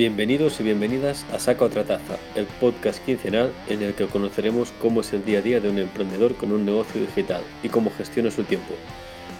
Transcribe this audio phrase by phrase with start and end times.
[0.00, 5.02] Bienvenidos y bienvenidas a Saca otra taza, el podcast quincenal en el que conoceremos cómo
[5.02, 8.30] es el día a día de un emprendedor con un negocio digital y cómo gestiona
[8.30, 8.72] su tiempo.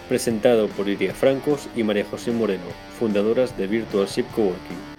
[0.07, 2.65] Presentado por Iria Francos y María José Moreno,
[2.99, 4.90] fundadoras de Virtual Ship Coworking.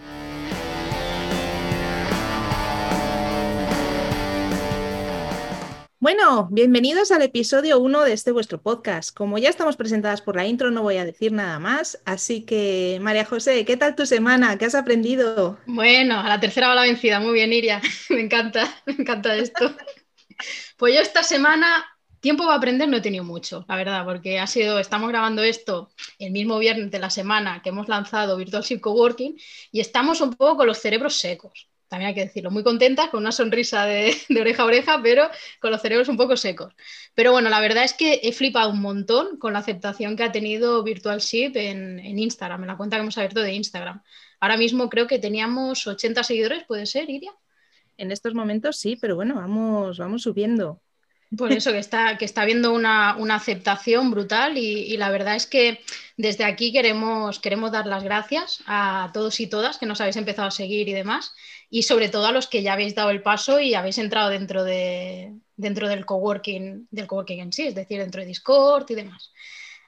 [6.14, 9.16] Bueno, bienvenidos al episodio 1 de este vuestro podcast.
[9.16, 12.02] Como ya estamos presentadas por la intro, no voy a decir nada más.
[12.04, 14.58] Así que, María José, ¿qué tal tu semana?
[14.58, 15.58] ¿Qué has aprendido?
[15.64, 17.18] Bueno, a la tercera va vencida.
[17.18, 17.80] Muy bien, Iria.
[18.10, 19.74] Me encanta, me encanta esto.
[20.76, 21.82] Pues yo esta semana
[22.20, 25.92] tiempo para aprender no he tenido mucho, la verdad, porque ha sido, estamos grabando esto
[26.18, 29.34] el mismo viernes de la semana que hemos lanzado Virtual Ship Coworking
[29.70, 33.20] y estamos un poco con los cerebros secos también hay que decirlo, muy contentas, con
[33.20, 35.28] una sonrisa de, oreja a oreja, pero
[35.60, 36.72] con los cerebros un poco secos.
[37.14, 40.32] Pero bueno, la verdad es que he flipado un montón con la aceptación que ha
[40.32, 44.02] tenido Virtual Ship en, Instagram, en la cuenta que hemos abierto de Instagram.
[44.40, 47.32] Ahora mismo creo que teníamos 80 seguidores, ¿puede ser, Iria?
[47.98, 50.80] En estos momentos sí, pero bueno, vamos, vamos subiendo.
[51.36, 55.80] Por eso que está, que está habiendo una, aceptación brutal y, la verdad es que
[56.16, 60.48] desde aquí queremos, queremos dar las gracias a todos y todas que nos habéis empezado
[60.48, 61.34] a seguir y demás
[61.70, 64.62] y sobre todo a los que ya habéis dado el paso y habéis entrado dentro,
[64.62, 69.32] de, dentro del, coworking, del coworking en sí, es decir, dentro de Discord y demás.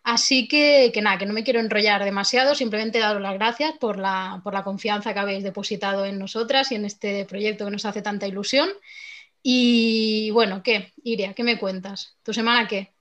[0.02, 3.98] Así que, que nada, que no me quiero enrollar demasiado, simplemente daros las gracias por
[3.98, 7.84] la, por la confianza que habéis depositado en nosotras y en este proyecto que nos
[7.84, 8.70] hace tanta ilusión.
[9.46, 10.94] Y bueno, ¿qué?
[11.02, 12.16] Iria, ¿qué me cuentas?
[12.22, 12.94] ¿Tu semana qué?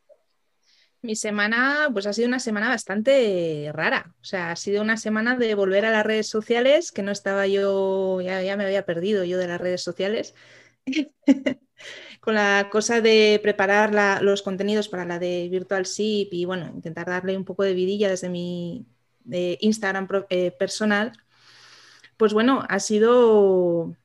[1.01, 4.13] Mi semana, pues ha sido una semana bastante rara.
[4.21, 7.47] O sea, ha sido una semana de volver a las redes sociales, que no estaba
[7.47, 10.35] yo, ya, ya me había perdido yo de las redes sociales,
[12.19, 17.07] con la cosa de preparar los contenidos para la de Virtual SIP y bueno, intentar
[17.07, 18.85] darle un poco de vidilla desde mi
[19.25, 21.13] Instagram eh, personal.
[22.17, 23.95] Pues bueno, ha sido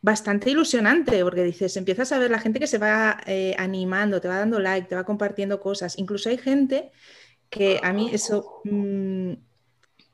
[0.00, 4.28] bastante ilusionante, porque dices, empiezas a ver la gente que se va eh, animando, te
[4.28, 5.98] va dando like, te va compartiendo cosas.
[5.98, 6.92] Incluso hay gente
[7.50, 9.32] que a mí eso mm,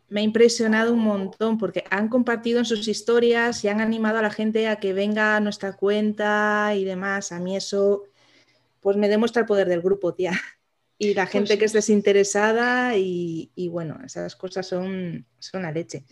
[0.09, 4.23] me ha impresionado un montón, porque han compartido en sus historias y han animado a
[4.23, 7.33] la gente a que venga a nuestra cuenta y demás.
[7.33, 8.05] A mí eso,
[8.81, 10.33] pues me demuestra el poder del grupo, tía.
[10.97, 15.73] Y la gente pues que es desinteresada y, y bueno, esas cosas son, son la
[15.73, 16.05] leche.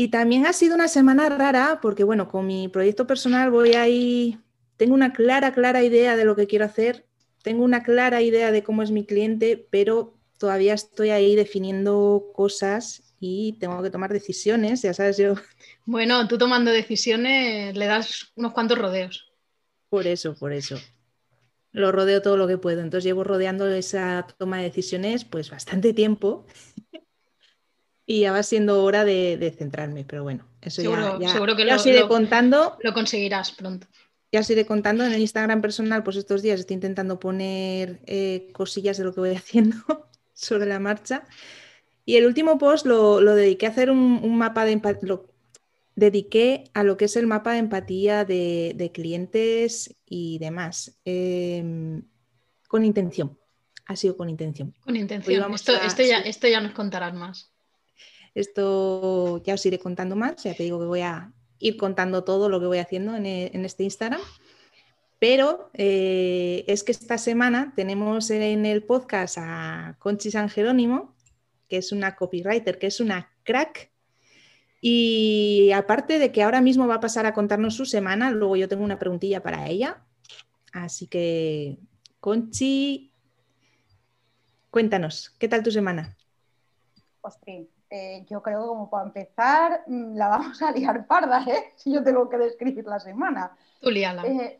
[0.00, 4.38] Y también ha sido una semana rara porque, bueno, con mi proyecto personal voy ahí,
[4.76, 7.04] tengo una clara, clara idea de lo que quiero hacer,
[7.42, 13.12] tengo una clara idea de cómo es mi cliente, pero todavía estoy ahí definiendo cosas
[13.18, 15.34] y tengo que tomar decisiones, ya sabes, yo...
[15.84, 19.32] Bueno, tú tomando decisiones le das unos cuantos rodeos.
[19.88, 20.76] Por eso, por eso.
[21.72, 22.82] Lo rodeo todo lo que puedo.
[22.82, 26.46] Entonces llevo rodeando esa toma de decisiones pues bastante tiempo
[28.10, 31.74] y ya va siendo hora de, centrarme, pero bueno, eso seguro, ya, seguro que lo,
[31.74, 32.78] os iré contando.
[32.82, 33.86] Lo conseguirás pronto.
[34.32, 38.48] Ya os iré contando en el Instagram personal, pues estos días estoy intentando poner eh,
[38.54, 39.76] cosillas de lo que voy haciendo
[40.32, 41.26] sobre la marcha.
[42.06, 45.20] Y el último post lo, dediqué a hacer un, mapa de empatía,
[45.94, 52.04] dediqué a lo que es el mapa de empatía de, clientes y demás, em,
[52.68, 53.38] con intención.
[53.84, 54.74] Ha sido con intención.
[54.80, 55.52] Con intención.
[55.52, 57.52] Esto, ya, esto ya nos contarás más.
[58.38, 62.48] Esto ya os iré contando más, ya te digo que voy a ir contando todo
[62.48, 64.20] lo que voy haciendo en, e, este Instagram.
[65.18, 71.16] Pero eh, es que esta semana tenemos en el podcast a Conchi San Jerónimo,
[71.68, 73.90] que es una copywriter, que es una crack.
[74.80, 78.68] Y aparte de que ahora mismo va a pasar a contarnos su semana, luego yo
[78.68, 80.04] tengo una preguntilla para ella.
[80.72, 81.80] Así que,
[82.20, 83.10] Conchi,
[84.70, 86.16] cuéntanos, ¿qué tal tu semana?
[87.90, 91.72] Eh, yo creo que como para empezar mm, la vamos a liar parda, ¿eh?
[91.76, 93.56] Si yo tengo que describir la semana.
[93.80, 94.26] Tú líala.
[94.26, 94.58] Eh,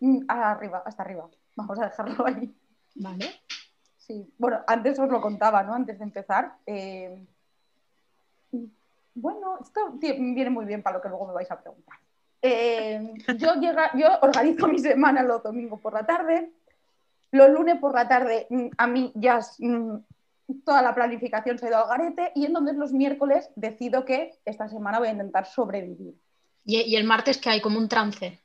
[0.00, 1.28] mm, arriba, hasta arriba.
[1.56, 2.54] Vamos a dejarlo ahí.
[2.94, 3.26] Vale.
[3.98, 5.74] Sí, bueno, antes os lo contaba, ¿no?
[5.74, 6.56] Antes de empezar.
[6.66, 7.24] Eh,
[9.14, 11.98] bueno, esto viene muy bien para lo que luego me vais a preguntar.
[13.36, 16.50] yo, llega, yo organizo mi semana los domingos por la tarde.
[17.30, 19.40] Los lunes por la tarde mm, a mí ya
[20.64, 24.68] toda la planificación se ha ido al garete y entonces los miércoles decido que esta
[24.68, 26.14] semana voy a intentar sobrevivir.
[26.64, 28.40] ¿Y, el martes que hay como un trance?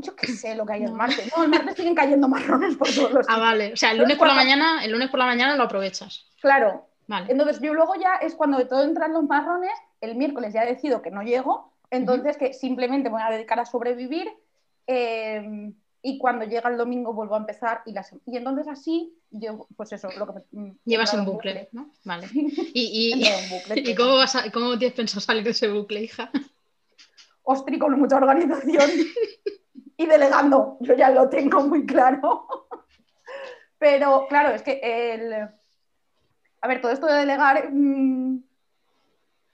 [0.00, 1.30] Yo qué sé lo que hay el martes.
[1.36, 3.72] No, el martes siguen cayendo marrones por todos los Ah, vale.
[3.72, 6.26] O sea, el lunes por la mañana, el lunes por la mañana lo aprovechas.
[6.40, 6.86] Claro.
[7.06, 7.32] Vale.
[7.32, 9.72] Entonces yo luego ya es cuando de todo entran los marrones,
[10.02, 13.64] el miércoles ya decido que no llego, entonces que simplemente me voy a dedicar a
[13.64, 14.30] sobrevivir.
[14.86, 15.72] Eh,
[16.08, 19.92] y cuando llega el domingo vuelvo a empezar y, las, y entonces así yo pues
[19.92, 21.90] eso lo que mm, llevas un bucle, ¿no?
[22.04, 22.28] Vale.
[22.32, 26.30] ¿Y, y, cómo, vas a, cómo tienes pensado salir de ese bucle, hija?
[27.42, 28.90] Ostri, con mucha organización
[29.98, 32.46] y delegando, yo ya lo tengo muy claro.
[33.78, 35.32] Pero claro, es que el...
[36.60, 38.38] A ver, todo esto de delegar mmm,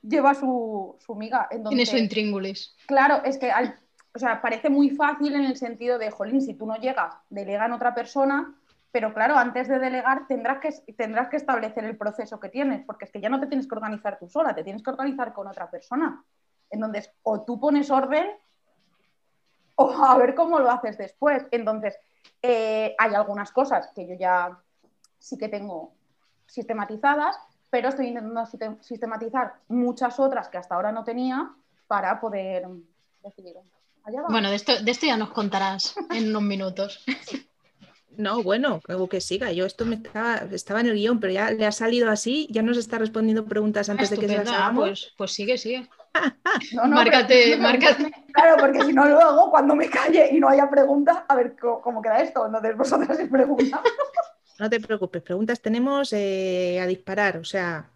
[0.02, 1.48] lleva su, su miga.
[1.68, 2.76] Tiene su intríngulis.
[2.86, 3.76] Claro, es que al,
[4.14, 7.66] o sea, parece muy fácil en el sentido de, jolín, si tú no llegas, delega
[7.66, 8.55] en otra persona,
[8.93, 13.06] pero claro, antes de delegar tendrás que, tendrás que establecer el proceso que tienes, porque
[13.06, 15.49] es que ya no te tienes que organizar tú sola, te tienes que organizar con
[15.49, 16.25] otra persona.
[16.70, 18.28] Entonces, o tú pones orden
[19.75, 21.44] o a ver cómo lo haces después.
[21.50, 21.99] Entonces,
[22.40, 24.56] eh, hay algunas cosas que yo ya
[25.19, 25.93] sí que tengo
[26.46, 27.37] sistematizadas,
[27.69, 28.46] pero estoy intentando
[28.81, 31.52] sistematizar muchas otras que hasta ahora no tenía
[31.88, 32.69] para poder
[33.25, 33.56] decidir.
[34.28, 37.04] Bueno, de esto, de esto ya nos contarás en unos minutos.
[38.16, 38.80] No, bueno,
[39.10, 39.52] que siga.
[39.52, 42.62] Yo esto me estaba, estaba en el guion, pero ya le ha salido así, ya
[42.62, 44.88] nos está respondiendo preguntas antes de que se las hagamos.
[44.88, 45.88] Pues, pues sigue, sigue.
[46.74, 48.12] no, no, márcate, márcate.
[48.32, 52.02] Claro, porque si no luego, cuando me calle y no haya preguntas, a ver cómo,
[52.02, 52.46] queda esto.
[52.46, 53.80] Entonces vosotras sin preguntas.
[54.58, 57.90] No te preocupes, preguntas tenemos eh, a disparar, o sea,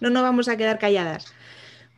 [0.00, 1.32] no nos vamos a quedar calladas.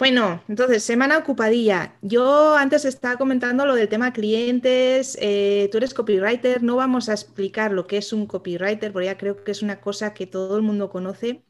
[0.02, 1.92] Bueno, entonces, semana ocupadilla.
[2.02, 7.12] Yo antes estaba comentando lo del tema clientes, eh, tú eres copywriter, no vamos a
[7.12, 10.56] explicar lo que es un copywriter, porque ya creo que es una cosa que todo
[10.56, 11.44] el mundo conoce.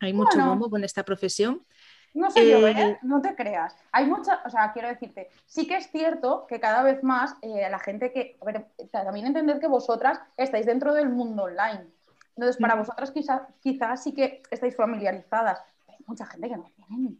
[0.00, 1.64] Hay mucho bombo con esta profesión.
[2.12, 2.74] No sé yo, ¿eh?
[2.76, 2.98] ¿eh?
[3.00, 3.74] no te creas.
[3.90, 7.70] Hay mucha, o sea, quiero decirte, sí que es cierto que cada vez más eh,
[7.70, 11.86] la gente que, a ver, también entender que vosotras estáis dentro del mundo online.
[12.36, 15.62] Entonces, para vosotras quizás quizás sí que estáis familiarizadas.
[15.88, 17.16] Hay mucha gente que no tiene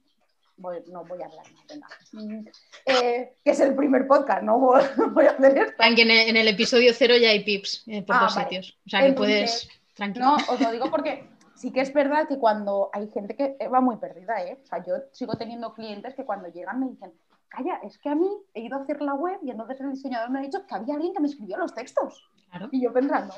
[0.62, 1.96] no voy a hablar más de nada.
[2.12, 2.46] Mm,
[2.86, 4.80] eh, que es el primer podcast, no voy,
[5.26, 5.82] a hacer esto.
[5.82, 8.78] En, el, en el episodio cero ya hay pips por ah, sitios.
[8.86, 9.68] O sea que puedes.
[9.94, 10.24] Tranquilo.
[10.24, 13.80] No, os lo digo porque sí que es verdad que cuando hay gente que va
[13.80, 14.58] muy perdida, ¿eh?
[14.62, 17.12] O sea, yo sigo teniendo clientes que cuando llegan me dicen,
[17.48, 20.30] calla, es que a mí he ido a hacer la web y entonces el diseñador
[20.30, 22.24] me ha dicho que había alguien que me escribió los textos.
[22.70, 23.34] Y yo pensando.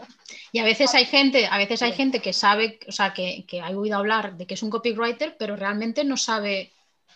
[0.51, 3.61] Y a veces hay gente, a veces hay gente que sabe, o sea, que, que
[3.61, 6.73] ha oído hablar de que es un copywriter, pero realmente no sabe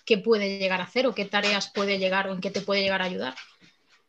[0.09, 2.81] qué puede llegar a hacer o qué tareas puede llegar o en qué te puede
[2.81, 3.35] llegar a ayudar.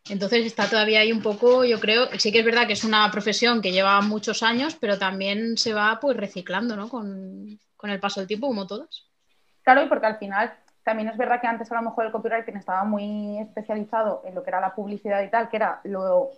[0.08, 3.12] Entonces está todavía ahí un poco, yo creo, sí que es verdad que es una
[3.12, 6.88] profesión que lleva muchos años, pero también se va pues reciclando, ¿no?
[6.88, 9.08] Con, el paso del tiempo, como todas.
[9.62, 10.54] Claro, y porque al final
[10.84, 14.42] también es verdad que antes a lo mejor el copywriting estaba muy especializado en lo
[14.42, 16.32] que era la publicidad y tal, que era lo, o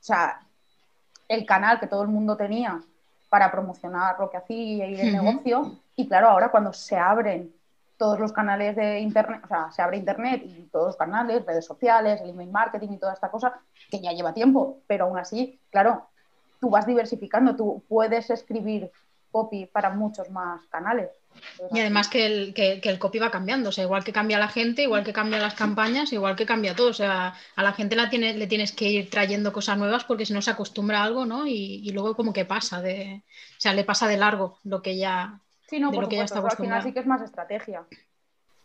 [0.00, 0.40] sea,
[1.28, 2.78] el canal que todo el mundo tenía
[3.30, 5.78] para promocionar lo que hacía y el negocio.
[5.96, 7.57] Y claro, ahora cuando se abren
[7.98, 11.66] todos los canales de internet, o sea, se abre internet y todos los canales, redes
[11.66, 13.60] sociales, el email marketing y toda esta cosa,
[13.90, 16.08] que ya lleva tiempo, pero aún así, claro,
[16.60, 18.90] tú vas diversificando, tú puedes escribir
[19.32, 21.10] copy para muchos más canales.
[21.72, 24.48] y además que el, que, el, copy va cambiando, o sea, igual que cambia la
[24.48, 27.96] gente, igual que cambian las campañas, igual que cambia todo, o sea, a la gente
[27.96, 31.04] la tiene, le tienes que ir trayendo cosas nuevas porque si no se acostumbra a
[31.04, 31.46] algo, ¿no?
[31.46, 34.96] Y, y luego como que pasa, de, o sea, le pasa de largo lo que
[34.96, 37.84] ya Sí, no, por supuesto, al final sí que es más estrategia.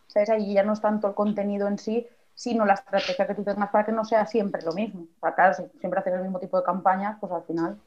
[0.08, 0.30] ¿Sabes?
[0.30, 3.70] Ahí ya no es tanto el contenido en sí, sino la estrategia que tú tengas
[3.72, 5.08] para que no sea siempre lo mismo.
[5.36, 7.78] claro, si siempre hacer el mismo tipo de campañas, pues al final.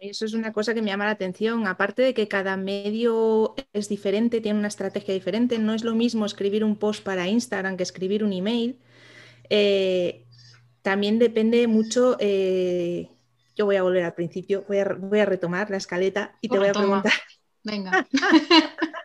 [0.00, 1.68] Eso es una cosa que me llama la atención.
[1.68, 6.26] Aparte de que cada medio es diferente, tiene una estrategia diferente, no es lo mismo
[6.26, 8.80] escribir un post para Instagram que escribir un email.
[9.50, 10.24] Eh,
[10.82, 12.16] también depende mucho.
[12.18, 13.08] Eh,
[13.54, 14.78] yo voy a volver al principio, voy
[15.20, 17.12] a, retomar la escaleta y te voy a preguntar.
[17.64, 18.06] Venga.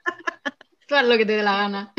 [0.88, 1.94] Claro lo que te dé la gana.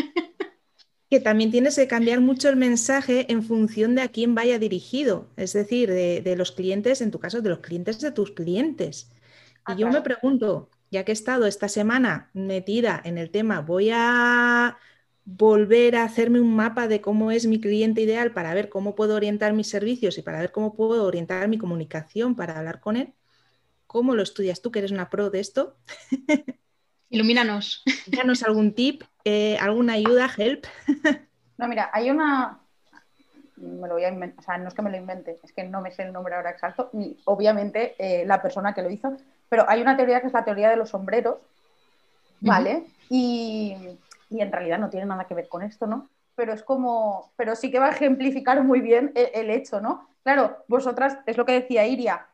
[1.11, 5.29] que también tienes que cambiar mucho el mensaje en función de a quién vaya dirigido,
[5.37, 9.11] es decir, de, los clientes, en tu caso, de los clientes de tus clientes.
[9.69, 13.61] y ah, yo me pregunto, ya que he estado esta semana metida en el tema,
[13.61, 14.79] voy a
[15.25, 19.17] volver a hacerme un mapa de cómo es mi cliente ideal para ver cómo puedo
[19.17, 23.13] orientar mis servicios y para ver cómo puedo orientar mi comunicación para hablar con él.
[23.97, 25.79] ¿Cómo lo estudias tú, que eres una pro de esto?
[27.09, 27.83] Ilumínanos.
[28.07, 30.67] Danos algún tip, eh, alguna ayuda, help.
[31.57, 32.61] no, mira, hay una.
[33.57, 35.65] Me lo voy a inventar, o sea, no es que me lo invente, es que
[35.65, 39.17] no me sé el nombre ahora exacto, ni obviamente eh, la persona que lo hizo,
[39.49, 41.38] pero hay una teoría que es la teoría de los sombreros,
[42.43, 42.85] ¿vale?
[43.09, 43.75] y,
[44.29, 46.07] en realidad no tiene nada que ver con esto, ¿no?
[46.35, 50.07] Pero es como, pero sí que va a ejemplificar muy bien el, el hecho, ¿no?
[50.23, 52.26] Claro, vosotras, es lo que decía Iria,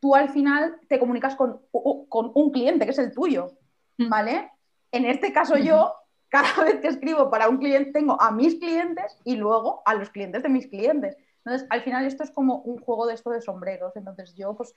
[0.00, 1.60] tú al final te comunicas con,
[2.08, 3.52] con un cliente, que es el tuyo,
[3.98, 4.08] mm.
[4.08, 4.50] ¿vale?
[4.92, 5.94] En este caso yo,
[6.28, 10.10] cada vez que escribo para un cliente, tengo a mis clientes y luego a los
[10.10, 11.16] clientes de mis clientes.
[11.44, 13.96] Entonces, al final esto es como un juego de esto de sombreros.
[13.96, 14.74] Entonces, yo pues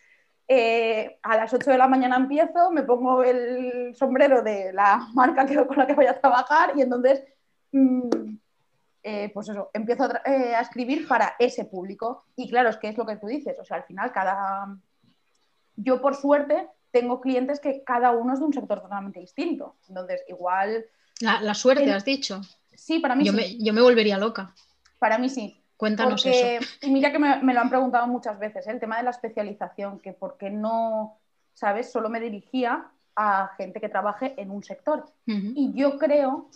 [0.47, 5.45] eh, a las 8 de la mañana empiezo, me pongo el sombrero de la marca
[5.45, 7.23] que, con la que voy a trabajar y entonces,
[7.71, 8.09] mm,
[9.03, 12.25] eh, pues eso, empiezo a, eh, a, escribir para ese público.
[12.35, 14.77] Y claro, es que es lo que tú dices, o sea, al final cada...
[15.75, 19.75] Yo por suerte tengo clientes que cada uno es de un sector totalmente distinto.
[19.87, 20.85] Entonces, igual...
[21.21, 22.41] La, la suerte, has dicho.
[22.73, 23.37] Sí, para mí yo sí.
[23.37, 24.53] Me, yo me volvería loca.
[24.99, 25.57] Para mí sí.
[25.77, 26.69] Cuéntanos porque, eso.
[26.81, 28.71] Y mira que me, me, lo han preguntado muchas veces, ¿eh?
[28.71, 31.17] el tema de la especialización, que por qué no,
[31.53, 31.91] ¿sabes?
[31.91, 32.85] Solo me dirigía
[33.15, 35.05] a gente que trabaje en un sector.
[35.27, 35.53] Uh -huh.
[35.55, 36.49] Y yo creo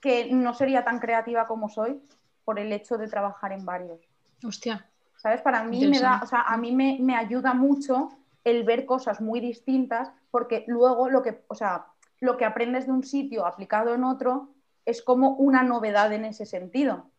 [0.00, 2.00] que no sería tan creativa como soy
[2.44, 4.00] por el hecho de trabajar en varios.
[4.44, 4.86] Hostia.
[5.16, 5.40] ¿Sabes?
[5.40, 8.10] Para mí me da, o sea, a mí me, me ayuda mucho
[8.44, 11.86] el ver cosas muy distintas, porque luego lo que, o sea,
[12.20, 14.50] lo que aprendes de un sitio aplicado en otro
[14.84, 17.10] es como una novedad en ese sentido,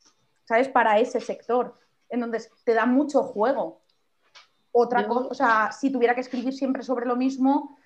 [0.45, 0.69] ¿sabes?
[0.69, 1.73] Para ese sector.
[2.09, 3.81] Entonces, te da mucho juego.
[4.71, 5.07] Otra Yo...
[5.07, 7.77] cosa, o sea, si tuviera que escribir siempre sobre lo mismo,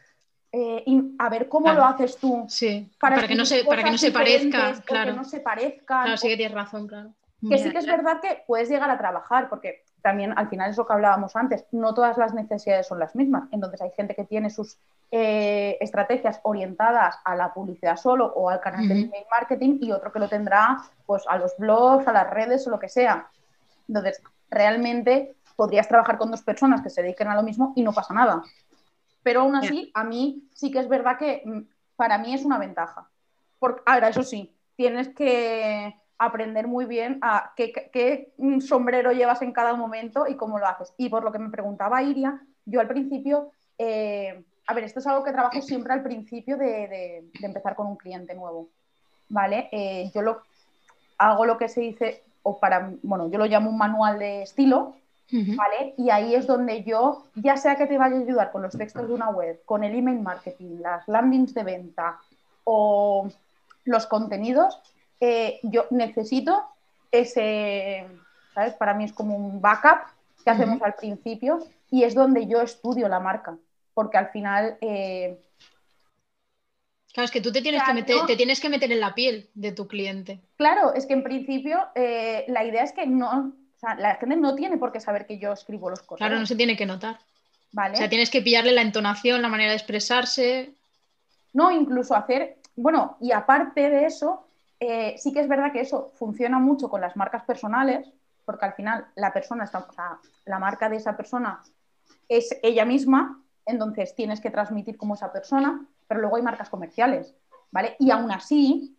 [0.51, 1.81] eh, y a ver cómo claro.
[1.81, 2.45] lo haces tú.
[2.49, 5.11] Sí, para, para que no se, para que no se parezca, claro.
[5.11, 6.03] Que no se parezcan.
[6.03, 7.13] Claro, sí que tienes razón, claro.
[7.47, 10.77] Que sí que es verdad que puedes llegar a trabajar, porque también al final es
[10.77, 13.43] lo que hablábamos antes, no todas las necesidades son las mismas.
[13.51, 14.77] Entonces hay gente que tiene sus
[15.11, 18.87] eh, estrategias orientadas a la publicidad solo o al canal uh -huh.
[18.87, 22.65] de email marketing y otro que lo tendrá pues a los blogs, a las redes
[22.67, 23.29] o lo que sea.
[23.87, 27.91] Entonces, realmente podrías trabajar con dos personas que se dediquen a lo mismo y no
[27.91, 28.43] pasa nada.
[29.23, 29.91] Pero aún así, yeah.
[29.95, 31.61] a mí sí que es verdad que mm,
[31.95, 33.09] para mí es una ventaja.
[33.59, 39.53] Porque, ahora, eso sí, tienes que aprender muy bien a qué, qué, sombrero llevas en
[39.53, 40.93] cada momento y cómo lo haces.
[40.97, 45.07] Y por lo que me preguntaba Iria, yo al principio, eh, a ver, esto es
[45.07, 48.67] algo que trabajo siempre al principio de, de, de empezar con un cliente nuevo,
[49.29, 49.69] ¿vale?
[49.71, 50.43] Eh, yo lo,
[51.19, 54.95] hago lo que se dice, o para, bueno, yo lo llamo un manual de estilo.
[55.31, 55.93] ¿vale?
[55.95, 59.07] Y ahí es donde yo, ya sea que te vaya a ayudar con los textos
[59.07, 62.17] de una web, con el email marketing, las landings de venta
[62.63, 63.29] o
[63.85, 64.81] los contenidos,
[65.19, 66.63] eh, yo necesito
[67.11, 68.05] ese,
[68.53, 68.73] ¿sabes?
[68.73, 69.99] Para mí es como un backup
[70.43, 70.85] que hacemos uh -huh.
[70.85, 71.59] al principio
[71.91, 73.57] y es donde yo estudio la marca,
[73.93, 74.77] porque al final...
[74.81, 75.37] Eh...
[77.11, 78.25] Claro, es que tú te tienes, claro, que meter, no...
[78.27, 80.39] te tienes que meter en la piel de tu cliente.
[80.57, 84.35] Claro, es que en principio eh, la idea es que no, o sea, la gente
[84.35, 86.19] no tiene por qué saber que yo escribo los correos.
[86.19, 87.19] Claro, no se tiene que notar.
[87.71, 87.95] ¿Vale?
[87.95, 90.73] O sea, tienes que pillarle la entonación, la manera de expresarse.
[91.53, 94.48] No, incluso hacer, bueno, y aparte de eso,
[94.79, 98.11] eh, sí que es verdad que eso funciona mucho con las marcas personales,
[98.45, 101.61] porque al final la persona está, o sea, la marca de esa persona
[102.27, 107.35] es ella misma, entonces tienes que transmitir como esa persona, pero luego hay marcas comerciales,
[107.71, 107.95] ¿vale?
[107.99, 108.97] Y aún así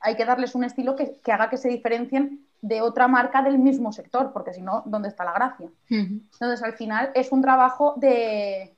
[0.00, 3.58] hay que darles un estilo que, que haga que se diferencien de otra marca del
[3.58, 5.66] mismo sector, porque si no, ¿dónde está la gracia?
[5.66, 6.20] Uh -huh.
[6.32, 8.74] Entonces, al final es un trabajo de,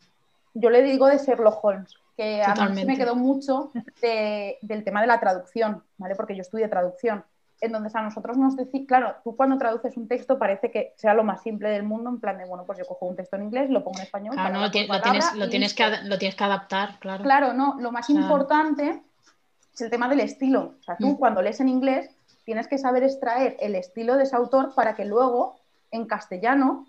[0.55, 5.01] yo le digo de Sherlock Holmes, que a mí me quedó mucho de, del tema
[5.01, 6.15] de la traducción, ¿vale?
[6.15, 7.25] Porque yo estudié traducción.
[7.61, 11.25] Entonces a nosotros nos decís, claro, tú cuando traduces un texto parece que sea lo
[11.25, 13.71] más simple del mundo, en plan de, bueno, pues yo cojo un texto en inglés,
[13.71, 14.35] lo pongo en español.
[14.35, 14.89] Claro, no, lo, tienes,
[15.35, 17.25] lo, tienes, que, lo tienes que adaptar, claro.
[17.25, 19.03] Claro, no, lo más importante
[19.73, 20.75] es el tema del estilo.
[20.79, 21.17] O sea, tú mm.
[21.17, 22.11] cuando lees en inglés
[22.45, 25.59] tienes que saber extraer el estilo de ese autor para que luego
[25.91, 26.87] en castellano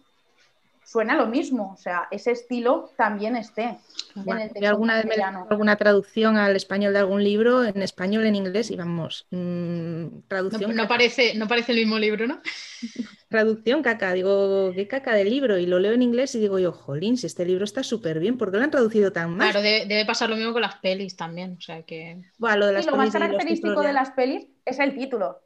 [0.85, 3.77] suena lo mismo, o sea, ese estilo también esté.
[4.13, 7.81] Bueno, en el texto alguna vez me alguna traducción al español de algún libro, en
[7.81, 10.75] español, en inglés, y vamos, mmm, traducción.
[10.75, 12.39] No, no, parece, no parece el mismo libro, ¿no?
[13.29, 16.71] traducción caca, digo, qué caca de libro, y lo leo en inglés y digo yo,
[16.71, 19.51] jolín, si este libro está súper bien, ¿por qué lo han traducido tan mal?
[19.51, 22.21] Claro, debe, debe, pasar lo mismo con las pelis también, o sea que.
[22.37, 25.41] Bueno, lo, de las sí, lo más característico de las pelis es el título.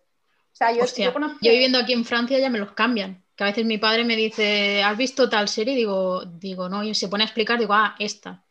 [0.51, 1.38] O sea, yo, Hostia, yo, conozco...
[1.41, 4.17] yo viviendo aquí en Francia ya me los cambian que a veces mi padre me
[4.17, 5.74] dice, ¿has visto tal serie?
[5.74, 8.43] Digo, digo, no, y se pone a explicar, digo, ah, esta.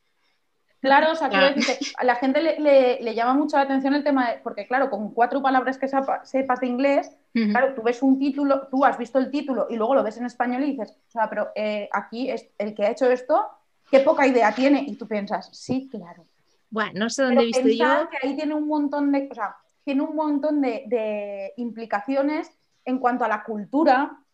[0.80, 1.54] Claro, o sea, claro.
[1.54, 4.66] Decirte, a la gente le, le, le, llama mucho la atención el tema, de, porque
[4.66, 7.50] claro, con cuatro palabras que sepas de inglés, uh -huh.
[7.50, 10.24] claro, tú ves un título, tú has visto el título y luego lo ves en
[10.24, 13.46] español y dices, o sea, pero eh, aquí es el que ha hecho esto,
[13.90, 14.84] qué poca idea tiene.
[14.88, 16.24] Y tú piensas, sí, claro.
[16.70, 18.08] Bueno, no sé dónde he visto yo.
[18.08, 19.54] que ahí tiene un montón de, o sea,
[19.84, 22.50] tiene un montón de, de implicaciones
[22.86, 24.24] en cuanto a la cultura,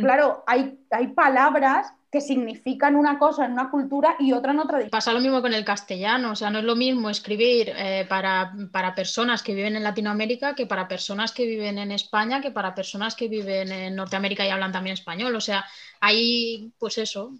[0.00, 4.80] Claro, hay, hay palabras que significan una cosa en una cultura y otra en otra.
[4.90, 8.52] Pasa lo mismo con el castellano, o sea, no es lo mismo escribir eh, para,
[8.70, 12.74] para, personas que viven en Latinoamérica que para personas que viven en España, que para
[12.74, 15.34] personas que viven en Norteamérica y hablan también español.
[15.34, 15.64] O sea,
[16.00, 17.32] hay, pues eso.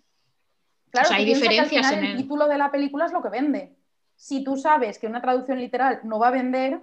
[0.90, 2.10] Claro, o sea, hay diferencias al en el...
[2.12, 3.76] el título de la película es lo que vende.
[4.16, 6.80] Si tú sabes que una traducción literal no va a vender,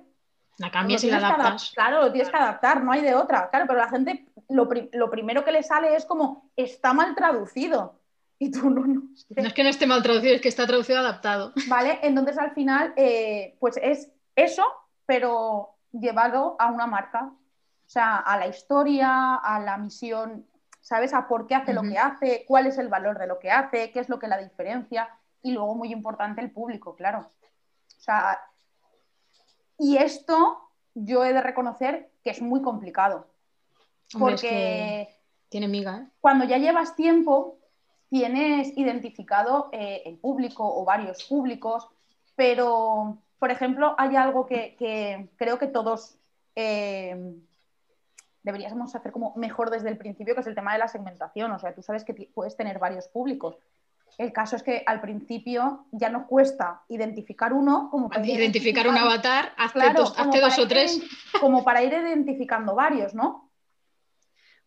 [0.60, 1.72] la cambias y la adaptas.
[1.74, 3.50] Claro, lo tienes que adaptar, no hay de otra.
[3.50, 8.00] Claro, pero la gente lo, primero que le sale es como, está mal traducido.
[8.40, 9.02] Y tú no, no.
[9.02, 11.54] No es que no esté mal traducido, es que está traducido adaptado.
[11.68, 14.64] Vale, entonces al final, eh, pues es eso,
[15.06, 17.26] pero llevado a una marca.
[17.26, 20.46] O sea, a la historia, a la misión,
[20.80, 21.14] ¿sabes?
[21.14, 23.92] A por qué hace lo que hace, cuál es el valor de lo que hace,
[23.92, 25.10] qué es lo que la diferencia.
[25.42, 27.32] Y luego, muy importante, el público, claro.
[27.98, 28.40] O sea,
[29.78, 33.28] y esto yo he de reconocer que es muy complicado.
[34.18, 35.10] Porque
[35.50, 35.98] tiene miga.
[35.98, 36.08] ¿eh?
[36.22, 37.60] Cuando ya llevas tiempo,
[38.10, 41.88] tienes identificado eh, el público o varios públicos,
[42.36, 46.16] pero, por ejemplo, hay algo que, creo que todos
[46.56, 47.36] eh,
[48.44, 51.52] deberíamos hacer como mejor desde el principio, que es el tema de la segmentación.
[51.52, 53.58] O sea, tú sabes que puedes tener varios públicos.
[54.18, 58.98] El caso es que al principio ya no cuesta identificar uno como para identificar un
[58.98, 60.14] avatar, hazte, dos,
[60.60, 61.02] o tres.
[61.40, 63.49] como para ir identificando varios, ¿no?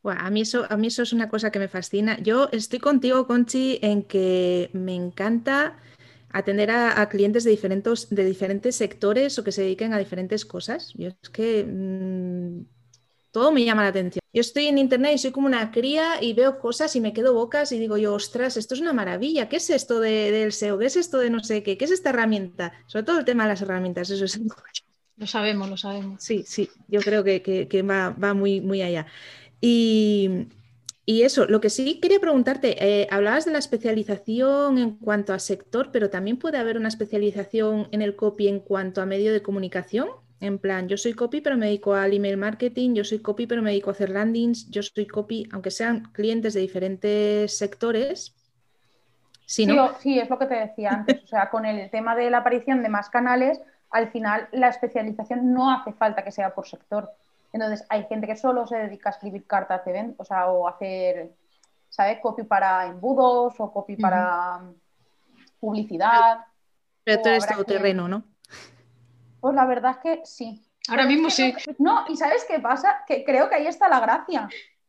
[0.04, 2.18] A, mí eso, a mí eso es una cosa que me fascina.
[2.20, 5.78] Yo estoy contigo, Conchi, en que me encanta
[6.30, 10.92] atender a, clientes de diferentes, de diferentes sectores o que se dediquen a diferentes cosas.
[10.94, 12.64] Yo es que mm,
[13.30, 14.22] todo me llama la atención.
[14.32, 17.34] Yo estoy en internet y soy como una cría y veo cosas y me quedo
[17.34, 19.48] bocas y digo yo, ostras, esto es una maravilla.
[19.48, 20.78] ¿Qué es esto del SEO?
[20.78, 21.76] ¿Qué es esto de no sé qué?
[21.76, 22.72] ¿Qué es esta herramienta?
[22.86, 24.40] Sobre todo el tema de las herramientas, eso es
[25.16, 26.22] Lo sabemos, lo sabemos.
[26.22, 29.06] Sí, sí, yo creo que, va, muy, muy allá.
[29.64, 30.48] Y,
[31.06, 35.90] eso, lo que sí quería preguntarte, eh, hablabas de la especialización en cuanto a sector,
[35.92, 40.08] pero también puede haber una especialización en el copy en cuanto a medio de comunicación.
[40.40, 43.62] En plan, yo soy copy, pero me dedico al email marketing, yo soy copy, pero
[43.62, 48.34] me dedico a hacer landings, yo soy copy, aunque sean clientes de diferentes sectores.
[49.46, 49.96] Sí, ¿no?
[50.00, 51.22] sí, es lo que te decía antes.
[51.22, 55.52] O sea, con el tema de la aparición de más canales, al final la especialización
[55.52, 57.12] no hace falta que sea por sector.
[57.52, 60.66] Entonces, hay gente que solo se dedica a escribir cartas de venta, o sea, o
[60.66, 61.32] hacer,
[61.88, 62.18] ¿sabes?
[62.20, 64.60] Copy para embudos o copy para
[65.60, 66.46] publicidad.
[67.04, 68.24] Pero tú eres terreno, ¿no?
[69.40, 70.62] Pues la verdad es que sí.
[70.88, 71.54] Ahora mismo sí.
[71.78, 73.04] No, y ¿sabes qué pasa?
[73.06, 74.48] Que creo que ahí está la gracia.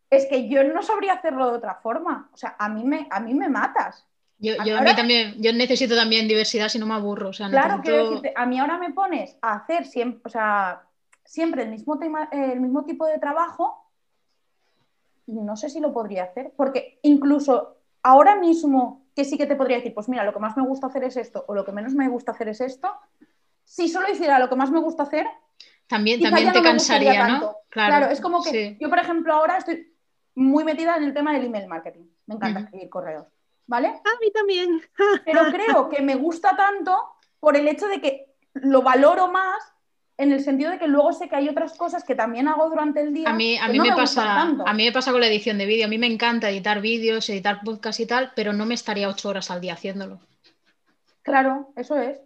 [0.10, 2.30] Es que yo no sabría hacerlo de otra forma.
[2.34, 4.06] O sea, a mí me, a mí me matas.
[4.38, 7.30] Yo, yo, a mí también, yo necesito también diversidad si no me aburro.
[7.30, 10.84] O sea, claro, quiero decirte, a mí ahora me pones a hacer siempre, o sea,
[11.26, 13.90] siempre el mismo, tema, el mismo tipo de trabajo
[15.26, 16.52] y no sé si lo podría hacer.
[16.56, 20.58] Porque incluso ahora mismo, que sí que te podría decir, pues mira, lo que más
[20.58, 22.92] me gusta hacer es esto o lo que menos me gusta hacer es esto,
[23.64, 25.26] si solo hiciera lo que más me gusta hacer,
[25.88, 27.58] también, también te cansaría, ¿no?
[27.70, 29.94] Claro, es como que yo, por ejemplo, ahora estoy
[30.36, 32.06] muy metida en el tema del email marketing.
[32.26, 33.28] Me encanta escribir correos,
[33.68, 33.88] ¿vale?
[33.88, 34.82] A mí también.
[35.26, 36.98] Pero creo que me gusta tanto
[37.40, 39.74] por el hecho de que lo valoro más
[40.18, 43.02] en el sentido de que luego sé que hay otras cosas que también hago durante
[43.02, 43.30] el día.
[43.30, 45.86] A mí, a mí me, pasa, a mí me pasa con la edición de vídeo.
[45.86, 49.30] A mí me encanta editar vídeos, editar podcast y tal, pero no me estaría ocho
[49.30, 50.20] horas al día haciéndolo.
[51.24, 52.20] Claro, eso es.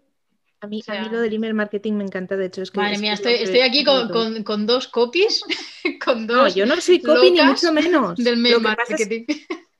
[0.60, 2.63] A mí, lo del email marketing me encanta, de hecho.
[2.63, 5.43] Es que, madre mía, estoy, aquí con, dos copies.
[6.04, 8.17] con dos no, yo no soy copy ni mucho menos.
[8.17, 9.26] Del mail marketing.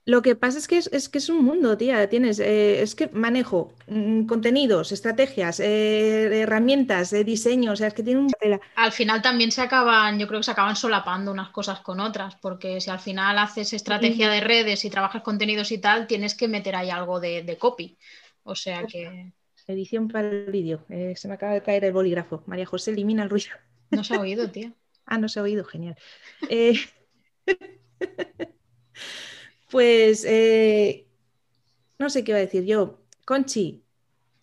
[0.08, 2.08] Lo que pasa es que es, que es un mundo, tía.
[2.08, 7.94] Tienes, eh, es que manejo mm, contenidos, estrategias, eh, herramientas, de diseño, o sea, es
[7.94, 8.32] que tiene un...
[8.76, 12.38] Al final también se acaban, yo creo que se acaban solapando unas cosas con otras,
[12.38, 16.48] porque si al final haces estrategia de redes y trabajas contenidos y tal, tienes que
[16.48, 17.98] meter ahí algo de, de copy.
[18.44, 19.34] O sea que...
[19.68, 20.86] Edición para el vídeo.
[20.88, 22.44] Eh, se me acaba de caer el bolígrafo.
[22.46, 23.50] María José, elimina el ruido.
[23.92, 24.72] No se ha oído, tía.
[25.06, 25.98] ah, no se ha oído, genial.
[29.70, 31.08] Pues eh,
[32.00, 33.00] no sé qué iba a decir yo.
[33.26, 33.84] Conchi,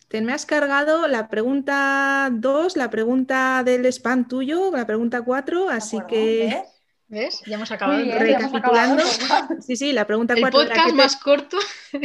[0.09, 5.71] te me has cargado la pregunta 2, la pregunta del spam tuyo, la pregunta 4,
[5.71, 6.63] así que...
[7.09, 7.43] ¿Ves?
[7.47, 8.03] Ya hemos acabado.
[8.19, 9.03] Recapitulando.
[9.61, 11.59] sí, sí, la pregunta El podcast más corto.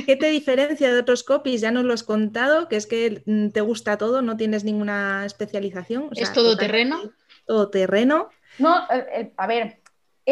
[0.06, 1.62] ¿Qué te diferencia de otros copies?
[1.62, 6.10] Ya nos lo has contado, que es que te gusta todo, no tienes ninguna especialización.
[6.16, 7.02] ¿Es todo terreno?
[7.46, 8.30] Todo terreno.
[8.60, 9.80] No, eh, eh, a ver,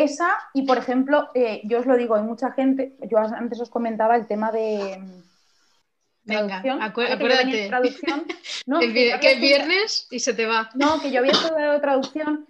[0.03, 3.69] esa y por ejemplo, eh, yo os lo digo, hay mucha gente, yo antes os
[3.69, 4.99] comentaba el tema de...
[4.99, 5.27] Mm,
[6.23, 7.69] Venga, acuérdate.
[7.69, 8.25] Traducción.
[8.81, 10.69] que, es viernes y se te va.
[10.75, 12.45] No, que yo había estudiado traducción.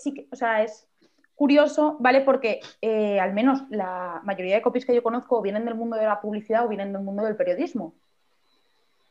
[0.00, 0.88] sí, que, o sea, es
[1.38, 2.22] curioso, ¿vale?
[2.22, 6.02] Porque eh, al menos la mayoría de copies que yo conozco vienen del mundo de
[6.02, 7.94] la publicidad o vienen del mundo del periodismo,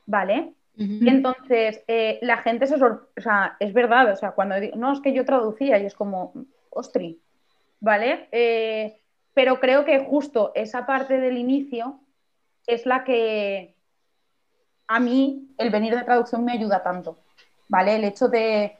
[0.05, 0.53] ¿vale?
[0.75, 4.91] Y entonces eh, la gente se o sea, es verdad, o sea, cuando digo, no,
[4.91, 6.33] es que yo traducía y es como,
[6.69, 7.19] ostri,
[7.79, 8.27] ¿vale?
[8.31, 9.01] Eh,
[9.33, 11.99] pero creo que justo esa parte del inicio
[12.65, 13.75] es la que
[14.87, 17.19] a mí el venir de traducción me ayuda tanto,
[17.67, 17.95] ¿vale?
[17.95, 18.77] El hecho de...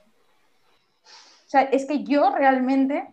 [1.03, 3.07] O sea, es que yo realmente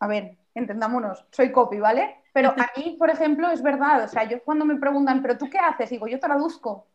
[0.00, 2.22] a ver, entendámonos, soy copy, ¿vale?
[2.32, 5.58] Pero aquí, por ejemplo, es verdad, o sea, yo cuando me preguntan, ¿pero tú qué
[5.58, 5.90] haces?
[5.90, 6.86] Digo, yo traduzco.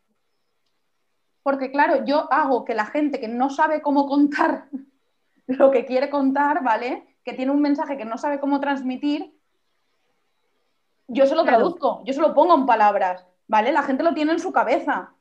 [1.43, 4.67] Porque claro, yo hago que la gente que no sabe cómo contar
[5.47, 7.14] lo que quiere contar, ¿vale?
[7.25, 9.33] Que tiene un mensaje que no sabe cómo transmitir,
[11.07, 13.73] yo se lo traduzco, yo se lo pongo en palabras, ¿vale?
[13.73, 15.11] La gente lo tiene en su cabeza.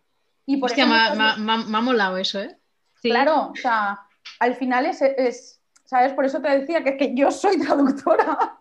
[0.47, 2.57] Y por Hostia, me, ha molado eso, ¿eh?
[3.03, 4.01] Claro, o sea,
[4.39, 6.13] al final es, ¿sabes?
[6.13, 8.61] Por eso te decía que, que yo soy traductora.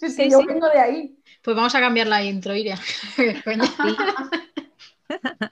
[0.00, 1.16] Es que yo vengo de ahí.
[1.42, 2.76] Pues vamos a cambiar la intro, Iria.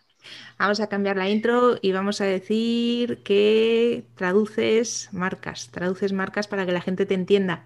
[0.61, 6.67] vamos a cambiar la intro y vamos a decir que traduces marcas, traduces marcas para
[6.67, 7.65] que la gente te entienda.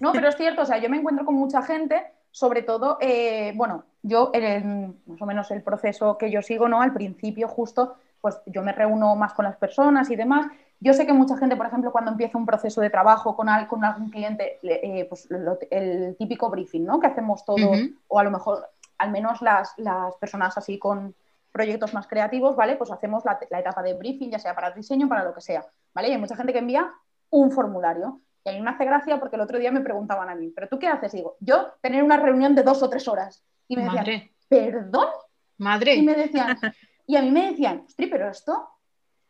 [0.00, 3.52] No, pero es cierto, o sea, yo me encuentro con mucha gente, sobre todo, eh,
[3.56, 6.82] bueno, yo en más o menos el proceso que yo sigo, ¿no?
[6.82, 10.46] Al principio justo, pues yo me reúno más con las personas y demás,
[10.78, 13.84] yo sé que mucha gente, por ejemplo, cuando empieza un proceso de trabajo con, con
[13.84, 15.26] algún cliente, eh, pues
[15.70, 17.00] el típico briefing, ¿no?
[17.00, 17.78] Que hacemos todos,
[18.08, 19.74] o a lo mejor al menos las,
[20.20, 21.14] personas así con
[21.56, 22.76] proyectos más creativos, ¿vale?
[22.76, 25.64] Pues hacemos la, etapa de briefing, ya sea para el diseño, para lo que sea,
[25.94, 26.08] ¿vale?
[26.08, 26.92] Y hay mucha gente que envía
[27.30, 28.20] un formulario.
[28.44, 30.68] Y a mí me hace gracia porque el otro día me preguntaban a mí, ¿pero
[30.68, 31.12] tú qué haces?
[31.12, 33.42] digo, yo tener una reunión de dos o tres horas.
[33.68, 35.08] Y me decían, ¿perdón?
[35.56, 35.94] Madre.
[35.94, 36.58] Y me decían,
[37.06, 38.68] y a mí me decían, ostri, pero esto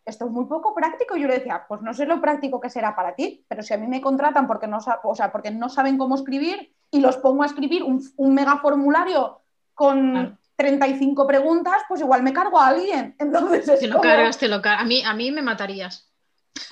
[0.07, 1.17] esto es muy poco práctico.
[1.17, 3.77] Yo le decía, pues no sé lo práctico que será para ti, pero si a
[3.77, 7.43] mí me contratan porque no, o sea, porque no saben cómo escribir y los pongo
[7.43, 8.01] a escribir un,
[8.33, 9.41] mega formulario
[9.75, 13.15] con 35 preguntas, pues igual me cargo a alguien.
[13.19, 14.83] Entonces, te lo cargas, te lo cargas.
[14.83, 16.11] A mí, a mí me matarías.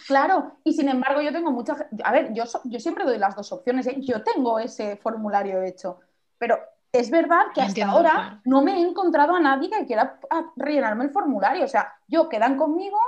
[0.07, 1.77] Claro, y sin embargo yo tengo mucha...
[2.05, 3.97] A ver, yo, yo siempre doy las dos opciones, ¿eh?
[4.01, 6.01] yo tengo ese formulario hecho,
[6.39, 6.59] pero
[6.91, 10.19] es verdad que hasta ahora no me he encontrado a nadie que quiera
[10.57, 11.65] rellenarme el formulario.
[11.65, 12.99] O sea, yo quedan conmigo,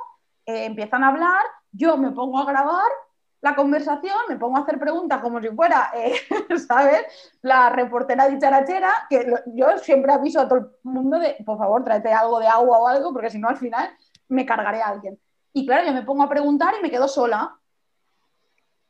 [0.45, 2.91] eh, empiezan a hablar, yo me pongo a grabar
[3.47, 6.15] la conversación, me pongo a hacer preguntas como si fuera, eh,
[6.67, 7.07] ¿sabes?
[7.43, 12.13] La reportera dicharachera, que yo siempre aviso a todo el mundo de, por favor, tráete
[12.13, 13.89] algo de agua o algo, porque si no al final
[14.29, 15.21] me cargaré a alguien.
[15.53, 17.57] Y claro, yo me pongo a preguntar y me quedo sola,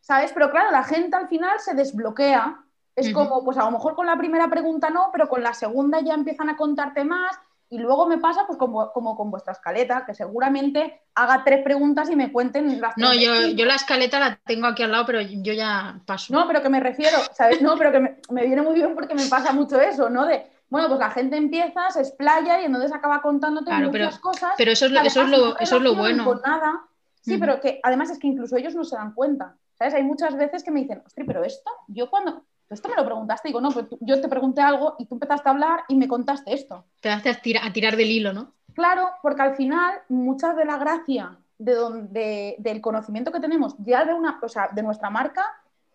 [0.00, 0.32] ¿sabes?
[0.32, 2.62] Pero claro, la gente al final se desbloquea.
[2.94, 6.00] Es como, pues a lo mejor con la primera pregunta no, pero con la segunda
[6.00, 7.38] ya empiezan a contarte más
[7.68, 12.16] y luego me pasa pues como, con vuestra escaleta, que seguramente haga tres preguntas y
[12.16, 15.52] me cuenten las No, yo, yo, la escaleta la tengo aquí al lado, pero yo
[15.52, 16.32] ya paso.
[16.32, 17.60] No, pero que me refiero, ¿sabes?
[17.62, 20.26] No, pero que me, viene muy bien porque me pasa mucho eso, ¿no?
[20.26, 24.52] De, bueno, pues la gente empieza, se explaya y entonces acaba contándote muchas cosas.
[24.56, 26.40] Pero eso es lo, eso es lo, eso es lo bueno.
[26.44, 26.84] nada.
[27.20, 29.56] Sí, pero que además es que incluso ellos no se dan cuenta.
[29.76, 29.94] ¿Sabes?
[29.94, 33.48] Hay muchas veces que me dicen, ostras, pero esto, yo cuando, esto me lo preguntaste,
[33.48, 36.52] digo, no, pero yo te pregunté algo y tú empezaste a hablar y me contaste
[36.52, 36.84] esto.
[37.00, 38.52] Te hace a, tirar del hilo, ¿no?
[38.74, 44.04] Claro, porque al final mucha de la gracia de donde, del conocimiento que tenemos ya
[44.04, 45.44] de, una, o sea, de nuestra marca,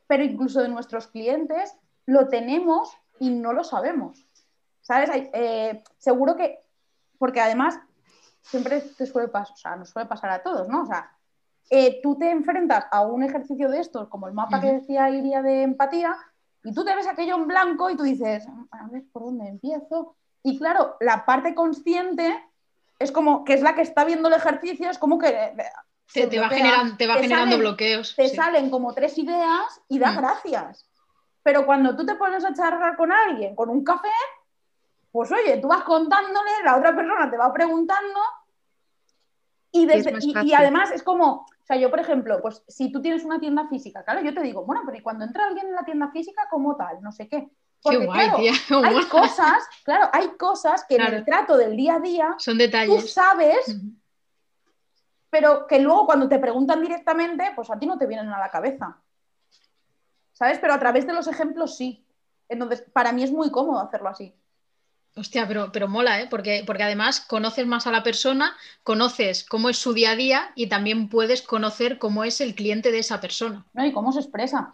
[0.07, 4.25] pero incluso de nuestros clientes, lo tenemos y no lo sabemos.
[4.81, 5.09] ¿Sabes?
[5.13, 6.59] Eh, seguro que,
[7.17, 7.79] porque además
[8.41, 10.83] siempre te suele pasar, o sea, nos suele pasar a todos, ¿no?
[10.83, 11.11] O sea,
[11.69, 15.41] eh, tú te enfrentas a un ejercicio de estos, como el mapa que decía Iria
[15.41, 16.17] de empatía,
[16.63, 20.15] y tú te ves aquello en blanco y tú dices, a ver por dónde empiezo.
[20.43, 22.43] Y claro, la parte consciente
[22.99, 25.27] es como que es la que está viendo el ejercicio, es como que.
[25.29, 28.15] Eh, te, va, generando, bloqueos.
[28.15, 30.17] Te salen como tres ideas y da mm.
[30.17, 30.85] gracias.
[31.41, 34.09] Pero cuando tú te pones a charlar con alguien con un café,
[35.11, 38.19] pues oye, tú vas contándole, la otra persona te va preguntando
[39.71, 39.87] y,
[40.43, 43.67] y, además es como, o sea, yo por ejemplo, pues si tú tienes una tienda
[43.69, 46.47] física, claro, yo te digo, bueno, pero ¿y cuando entra alguien en la tienda física,
[46.49, 47.01] ¿cómo tal?
[47.01, 47.49] No sé qué.
[47.81, 48.37] Porque, claro,
[48.83, 53.01] hay cosas, claro, hay cosas que en el trato del día a día son detalles.
[53.01, 53.77] Tú sabes,
[55.29, 58.51] pero que luego cuando te preguntan directamente, pues a ti no te vienen a la
[58.51, 58.97] cabeza.
[60.33, 60.59] ¿Sabes?
[60.59, 62.05] Pero a través de los ejemplos sí.
[62.49, 64.35] Entonces, para mí es muy cómodo hacerlo así.
[65.15, 66.27] Hostia, pero, pero mola, ¿eh?
[66.29, 70.51] Porque, porque además conoces más a la persona, conoces cómo es su día a día
[70.55, 73.65] y también puedes conocer cómo es el cliente de esa persona.
[73.73, 74.73] No, y cómo se expresa.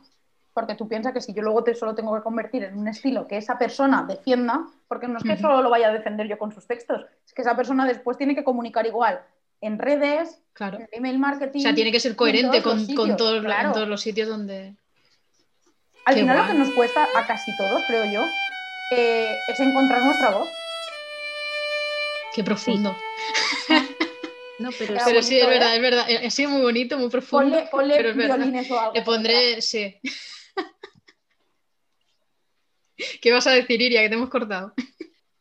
[0.54, 3.28] Porque tú piensas que si yo luego te solo tengo que convertir en un estilo
[3.28, 6.52] que esa persona defienda, porque no es que solo lo vaya a defender yo con
[6.52, 9.21] sus textos, es que esa persona después tiene que comunicar igual
[9.62, 11.60] en redes, en email marketing.
[11.60, 14.76] O sea, tiene que ser coherente con, todos, todos los sitios donde.
[16.06, 18.21] Al final lo que nos cuesta a casi todos, creo yo,
[18.91, 20.50] eh, es encontrar nuestra voz.
[22.34, 22.95] Qué profundo.
[24.60, 25.76] No, pero, sí, es verdad, ¿eh?
[25.76, 26.08] es verdad.
[26.26, 27.60] Ha sido muy bonito, muy profundo.
[27.69, 28.93] Ponle, violines o algo.
[28.95, 29.95] Le pondré, sí.
[33.21, 34.73] ¿Qué vas a decir, Iria, que te hemos cortado?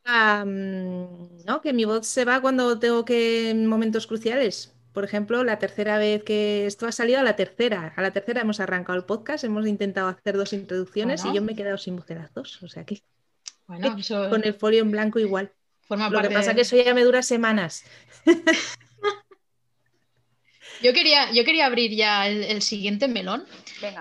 [0.04, 4.74] no, que mi voz se va cuando tengo que en momentos cruciales.
[4.92, 8.42] por ejemplo, la tercera vez que esto ha salido a la tercera, a la tercera
[8.42, 11.96] hemos arrancado el podcast, hemos intentado hacer dos introducciones y yo me he quedado sin
[11.96, 13.02] voz de las dos, o sea que
[13.66, 13.96] bueno,
[14.30, 15.52] con el folio en blanco igual.
[15.88, 17.84] Lo que pasa es que eso ya me dura semanas.
[20.82, 23.46] Yo quería, yo quería abrir ya el, siguiente melón,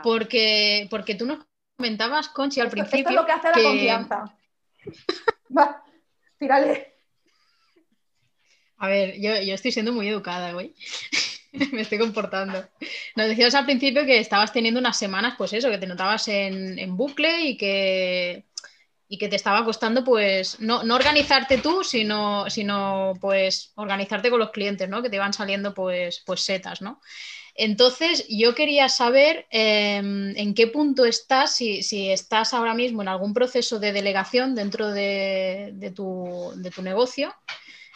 [0.03, 1.39] porque, porque tú nos
[1.77, 2.99] comentabas, Conchi, al principio.
[2.99, 4.37] Esto es lo que hace la confianza.
[5.57, 5.83] Va,
[6.37, 6.93] tírale.
[8.77, 10.75] A ver, yo, estoy siendo muy educada hoy.
[11.71, 12.67] Me estoy comportando.
[13.15, 16.97] Nos decías al principio que estabas teniendo unas semanas, pues eso, que te notabas en,
[16.97, 18.43] bucle y que,
[19.07, 24.51] y que te estaba costando, pues, no, organizarte tú, sino, sino, pues, organizarte con los
[24.51, 25.03] clientes, ¿no?
[25.03, 26.99] Que te iban saliendo, pues, pues setas, ¿no?
[27.53, 33.33] Entonces, yo quería saber em, en qué punto estás, si, estás ahora mismo en algún
[33.33, 37.33] proceso de delegación dentro de, tu, negocio.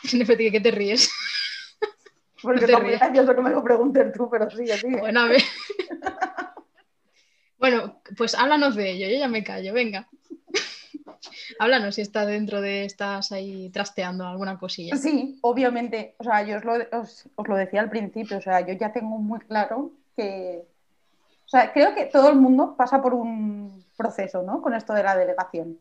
[0.27, 1.09] ¿qué te ríes?
[2.41, 4.87] Porque es muy gracioso que me lo preguntes tú, pero sí, sí.
[4.87, 5.41] Bueno, a ver.
[7.57, 10.07] bueno, pues háblanos de ello, yo ya me callo, venga.
[11.59, 14.95] Háblanos si estás dentro de, estás ahí trasteando alguna cosilla.
[14.95, 18.73] Sí, obviamente, o sea, yo os lo, os, lo decía al principio, o sea, yo
[18.73, 20.65] ya tengo muy claro que,
[21.45, 24.61] o sea, creo que todo el mundo pasa por un proceso, ¿no?
[24.61, 25.77] Con esto de la delegación.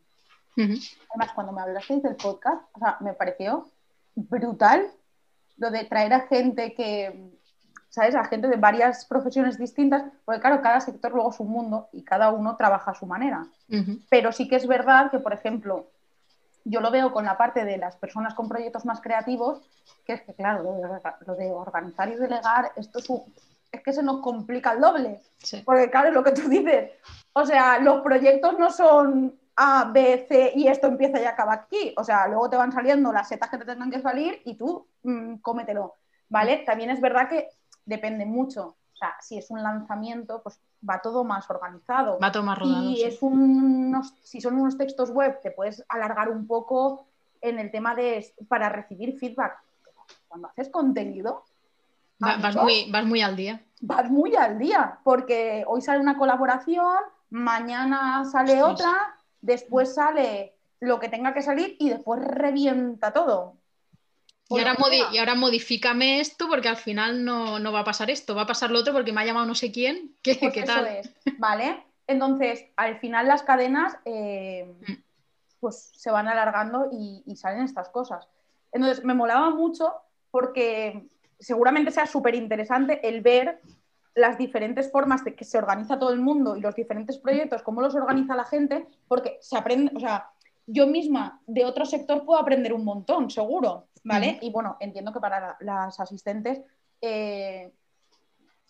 [0.56, 3.70] Además, cuando me hablasteis del podcast, o sea, me pareció
[4.16, 4.90] brutal
[5.56, 7.37] lo de traer a gente que,
[7.98, 8.14] ¿sabes?
[8.14, 12.02] A gente de varias profesiones distintas, porque claro, cada sector luego es un mundo y
[12.04, 13.46] cada uno trabaja a su manera.
[14.08, 15.88] Pero sí que es verdad que, por ejemplo,
[16.64, 19.62] yo lo veo con la parte de las personas con proyectos más creativos,
[20.04, 20.62] que es que, claro,
[21.26, 23.08] lo de, organizar y delegar, esto es,
[23.72, 25.20] es que se nos complica el doble.
[25.64, 26.92] Porque, claro, es lo que tú dices.
[27.32, 31.94] O sea, los proyectos no son A, B, C y esto empieza y acaba aquí.
[31.96, 34.86] O sea, luego te van saliendo las setas que te tengan que salir y tú
[35.02, 35.94] mm, cómetelo.
[36.30, 36.58] ¿Vale?
[36.58, 37.48] También es verdad que
[37.88, 38.76] depende mucho.
[38.92, 42.18] O sea, si es un lanzamiento, pues va todo más organizado.
[42.18, 42.82] Va todo más rodado.
[42.82, 47.06] Y es unos, si son unos textos web, te puedes alargar un poco
[47.40, 49.58] en el tema de para recibir feedback.
[50.28, 51.44] Cuando haces contenido.
[52.18, 53.62] vas, muy, vas muy al día.
[53.80, 56.98] Vas muy al día, porque hoy sale una colaboración,
[57.30, 63.54] mañana sale otra, después sale lo que tenga que salir y después revienta todo.
[64.50, 64.76] Y ahora,
[65.12, 68.70] y ahora modifícame esto porque al final no, va a pasar esto, va a pasar
[68.70, 70.14] lo otro porque me ha llamado no sé quién.
[70.22, 70.86] ¿Qué, pues tal?
[70.86, 71.84] es, ¿vale?
[72.06, 74.92] Entonces, al final las cadenas eh, mm.
[75.60, 78.26] pues se van alargando y, salen estas cosas.
[78.72, 79.92] Entonces, me molaba mucho
[80.30, 81.06] porque
[81.38, 83.60] seguramente sea súper interesante el ver
[84.14, 87.82] las diferentes formas de que se organiza todo el mundo y los diferentes proyectos, cómo
[87.82, 90.30] los organiza la gente, porque se aprende, o sea,
[90.68, 93.88] yo misma de otro sector puedo aprender un montón, seguro.
[94.04, 94.38] ¿vale?
[94.42, 96.60] Y bueno, entiendo que para las asistentes...
[97.00, 97.72] Eh,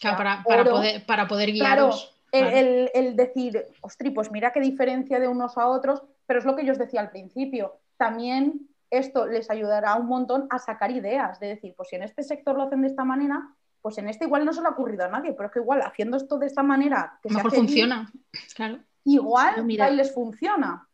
[0.01, 2.15] para, poder, para poder guiaros.
[2.31, 2.57] Claro,
[2.95, 6.65] el, decir, ostri, pues mira qué diferencia de unos a otros, pero es lo que
[6.65, 7.81] yo os decía al principio.
[7.97, 12.23] También esto les ayudará un montón a sacar ideas, de decir, pues si en este
[12.23, 15.05] sector lo hacen de esta manera, pues en este igual no se le ha ocurrido
[15.05, 18.13] a nadie, pero es que igual haciendo esto de esta manera, que mejor funciona,
[18.55, 18.79] claro.
[19.05, 20.88] Igual les funciona.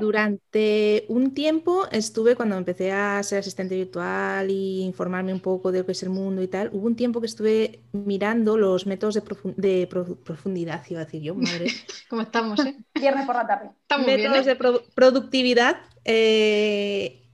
[0.00, 5.80] Durante un tiempo estuve, cuando empecé a ser asistente virtual y informarme un poco de
[5.80, 9.14] lo que es el mundo y tal, hubo un tiempo que estuve mirando los métodos
[9.14, 11.66] de, profundidad, iba a decir yo, madre.
[12.10, 12.76] ¿Cómo estamos, eh?
[12.94, 13.70] Viernes por la tarde.
[14.04, 14.54] métodos ¿eh?
[14.54, 17.28] de productividad eh,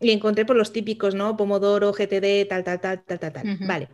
[0.00, 1.36] y encontré por los típicos, ¿no?
[1.36, 3.58] Pomodoro, GTD, tal, tal, tal, tal, tal, tal.
[3.66, 3.88] Vale.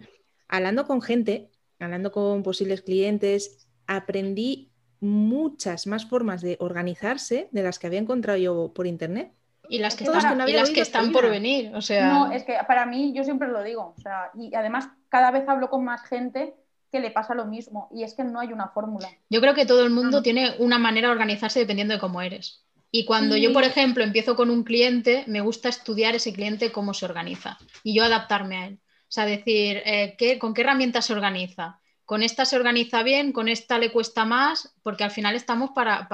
[0.49, 4.73] Hablando con gente, hablando con posibles clientes, aprendí
[5.07, 9.33] muchas más formas de organizarse de las que había encontrado yo por internet.
[9.69, 11.75] Y las que están, las que están por venir.
[11.75, 12.13] O sea...
[12.13, 15.49] No, es que para mí, yo siempre lo digo, o sea, y además cada vez
[15.49, 16.55] hablo con más gente
[16.93, 19.09] que le pasa lo mismo, y es que no hay una fórmula.
[19.29, 22.65] Yo creo que todo el mundo tiene una manera de organizarse dependiendo de cómo eres.
[22.93, 26.95] Y cuando yo, por ejemplo, empiezo con un cliente, me gusta estudiar ese cliente cómo
[26.95, 28.79] se organiza y yo adaptarme a él.
[29.03, 31.81] O sea, decir, eh, ¿qué, ¿con qué herramientas se organiza?
[32.07, 36.07] Con esta se organiza bien, con esta le cuesta más, porque al final estamos para,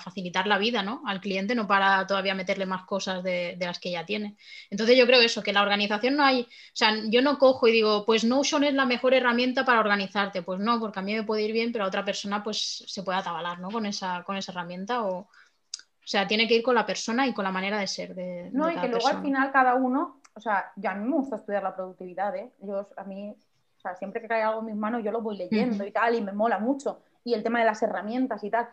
[0.00, 1.02] facilitar la vida ¿no?
[1.06, 4.36] al cliente, no para todavía meterle más cosas de, las que ya tiene.
[4.70, 7.72] Entonces yo creo eso, que la organización no hay, o sea, yo no cojo y
[7.72, 11.22] digo, pues Notion es la mejor herramienta para organizarte, pues no, porque a mí me
[11.22, 13.70] puede ir bien, pero a otra persona pues se puede atabalar ¿no?
[13.70, 15.28] con, esa, con esa herramienta o...
[16.00, 18.14] O sea, tiene que ir con la persona y con la manera de ser.
[18.14, 21.16] De, no, y que luego al final cada uno, o sea, ya a mí me
[21.16, 22.50] gusta estudiar la productividad, ¿eh?
[22.62, 23.36] Yo, a mí
[23.88, 26.20] sea, siempre que cae algo en mis manos yo lo voy leyendo y tal, y
[26.20, 27.00] me mola mucho.
[27.24, 28.68] Y el tema de las herramientas y tal.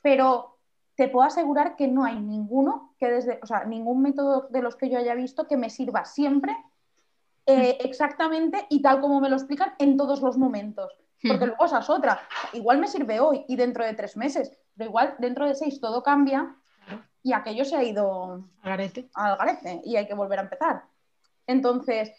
[0.00, 0.58] Pero
[0.94, 4.76] te puedo asegurar que no hay ninguno que desde, o sea, ningún método de los
[4.76, 6.56] que yo haya visto que me sirva siempre
[7.46, 10.92] eh, exactamente y tal como me lo explican en todos los momentos.
[11.26, 12.20] Porque luego esa es otra.
[12.52, 16.02] Igual me sirve hoy y dentro de tres meses, pero igual dentro de seis todo
[16.02, 16.56] cambia
[17.22, 19.08] y aquello se ha ido Al garete.
[19.14, 20.82] al garete y hay que volver a empezar.
[21.46, 22.12] Entonces,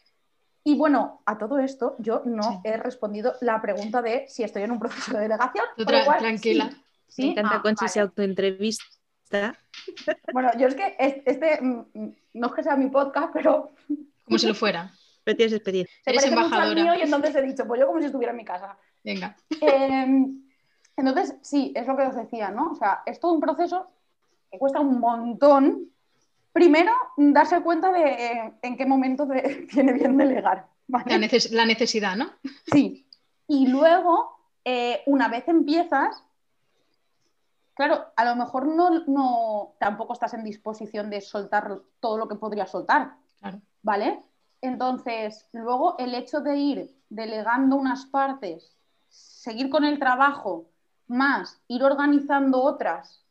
[0.64, 2.58] y bueno, a todo esto yo no Sí.
[2.64, 5.66] he respondido la pregunta de si estoy en un proceso de delegación.
[5.78, 6.70] Tú tra- igual tranquila.
[6.70, 6.76] sí.
[6.76, 8.10] Me Sí, encanta ah, Conchi se vale.
[8.10, 9.58] autoentrevista.
[10.34, 13.72] Bueno, yo es que es- este, mm, mm, no es que sea mi podcast, pero
[14.26, 14.92] Como si lo fuera.
[15.26, 15.94] Pero tienes experiencia.
[16.04, 16.84] se Eres parece mucho al embajadora.
[16.84, 18.78] mío y entonces he dicho, pues yo como si estuviera en mi casa.
[19.06, 19.38] Venga.
[19.62, 20.26] Eh,
[20.98, 22.72] entonces, sí, es lo que os decía, ¿no?
[22.72, 23.88] O sea, es todo un proceso
[24.52, 25.90] que cuesta un montón.
[26.54, 30.68] Primero, darse cuenta de eh, en qué momento te viene bien delegar.
[30.88, 31.06] ¿vale?
[31.08, 32.30] La, neces- la necesidad, ¿no?
[32.72, 33.06] Sí.
[33.48, 36.24] Y luego, eh, una vez empiezas,
[37.74, 42.36] claro, a lo mejor no, no tampoco estás en disposición de soltar todo lo que
[42.36, 43.60] podrías soltar, Claro.
[43.82, 44.24] ¿vale?
[44.62, 48.78] Entonces, luego el hecho de ir delegando unas partes,
[49.10, 50.66] seguir con el trabajo,
[51.08, 53.23] más ir organizando otras.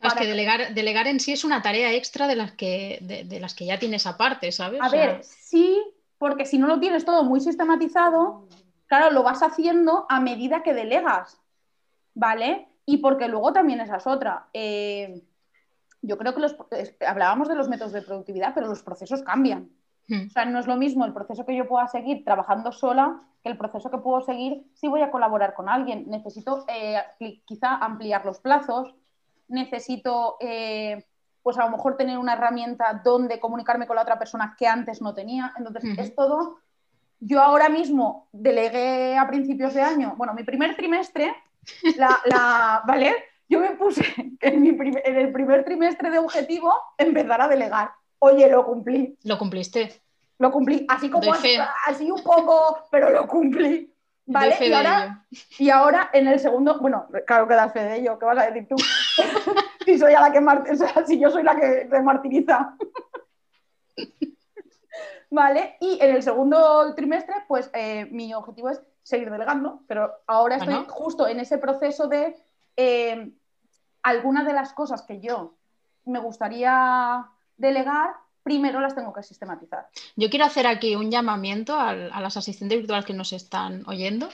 [0.00, 3.24] Es para que delegar, delegar en sí es una tarea extra de las que, de,
[3.24, 4.80] de las que ya tienes aparte, ¿sabes?
[4.80, 5.82] A O sea, ver, sí,
[6.18, 8.46] porque si no lo tienes todo muy sistematizado,
[8.86, 11.40] claro, lo vas haciendo a medida que delegas,
[12.14, 12.68] ¿vale?
[12.86, 14.46] Y porque luego también esa es otra.
[14.52, 15.22] Eh,
[16.00, 16.56] yo creo que los,
[17.06, 19.68] hablábamos de los métodos de productividad, pero los procesos cambian.
[20.08, 23.20] hmm, O sea, no es lo mismo el proceso que yo pueda seguir trabajando sola
[23.42, 26.04] que el proceso que puedo seguir si voy a colaborar con alguien.
[26.08, 28.94] Necesito eh, qui- quizá ampliar los plazos,
[29.48, 31.04] necesito eh,
[31.42, 35.00] pues a lo mejor tener una herramienta donde comunicarme con la otra persona que antes
[35.00, 35.52] no tenía.
[35.56, 36.00] Entonces, Ujú.
[36.00, 36.58] es todo.
[37.20, 41.34] Yo ahora mismo delegué a principios de año, bueno, mi primer trimestre,
[41.96, 43.14] la, la- ¿vale?
[43.48, 44.02] Yo me puse
[44.40, 47.90] en, mi prim- en el primer trimestre de objetivo empezar a delegar.
[48.20, 49.16] Oye, lo cumplí.
[49.24, 50.02] Lo cumpliste.
[50.38, 51.32] Lo cumplí, así como
[51.86, 53.92] así un poco, pero lo cumplí.
[54.30, 54.56] ¿Vale?
[54.60, 55.42] Y ahora, ello.
[55.58, 58.46] y ahora en el segundo, bueno, claro que das fe de ello, ¿qué vas a
[58.46, 58.76] decir tú?
[59.86, 62.76] si soy a la que o sea, si yo soy la que te martiriza.
[65.30, 65.76] ¿Vale?
[65.80, 70.74] Y en el segundo trimestre, pues eh, mi objetivo es seguir delegando, pero ahora estoy
[70.74, 70.92] Bueno.
[70.92, 72.36] justo en ese proceso de
[72.76, 73.32] eh,
[74.02, 75.54] algunas de las cosas que yo
[76.04, 78.14] me gustaría delegar,
[78.48, 79.88] primero las tengo que sistematizar.
[80.16, 84.30] Yo quiero hacer aquí un llamamiento a, las asistentes virtuales que nos están oyendo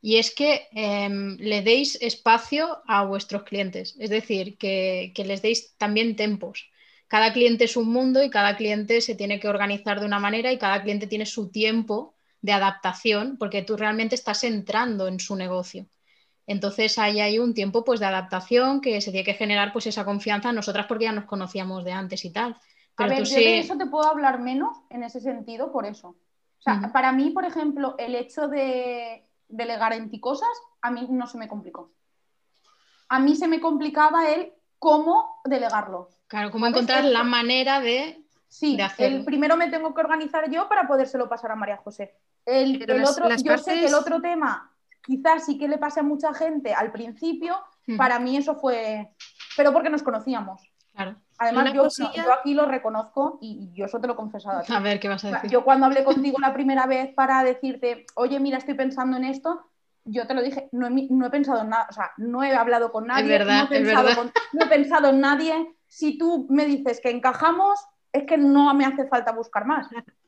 [0.00, 5.42] y es que em, le deis espacio a vuestros clientes, es decir, que, que les
[5.42, 6.70] deis también tempos.
[7.08, 10.50] Cada cliente es un mundo y cada cliente se tiene que organizar de una manera
[10.50, 15.36] y cada cliente tiene su tiempo de adaptación porque tú realmente estás entrando en su
[15.36, 15.86] negocio.
[16.46, 20.06] Entonces ahí hay un tiempo pues de adaptación que se tiene que generar pues esa
[20.06, 22.56] confianza en nosotras porque ya nos conocíamos de antes y tal.
[22.98, 25.86] Pero a ver, yo sí- de eso te puedo hablar menos en ese sentido por
[25.86, 26.08] eso.
[26.08, 30.48] O sea, para mí, por ejemplo, el hecho de delegar en ti cosas,
[30.82, 31.92] a mí no se me complicó.
[33.08, 36.10] A mí se me complicaba el cómo delegarlo.
[36.26, 38.22] Claro, cómo encontrar la manera de...
[38.48, 39.18] Sí, de hacerlo.
[39.18, 42.14] el primero me tengo que organizar yo para podérselo pasar a María José.
[42.44, 44.72] El, Pero el las- otro, las yo sé que el otro tema
[45.04, 47.56] quizás sí que le pase a mucha gente al principio,
[47.96, 49.08] para mí eso fue,
[49.56, 50.67] pero porque nos conocíamos.
[50.98, 51.16] Claro.
[51.38, 54.62] Además, yo, cosilla- yo aquí lo reconozco y, yo eso te lo he confesado a
[54.62, 54.72] ti.
[54.74, 55.50] A ver, ¿qué vas a O sea, decir?
[55.52, 59.70] Yo cuando hablé contigo la primera vez para decirte, oye, mira, estoy pensando en esto,
[60.04, 62.52] yo te lo dije, no he, no he pensado en nada, o sea, no he
[62.52, 64.16] hablado con nadie, verdad, no, he es verdad.
[64.16, 65.76] con- no he pensado en nadie.
[65.86, 67.78] Si tú me dices que encajamos,
[68.12, 69.86] es que no me hace falta buscar más.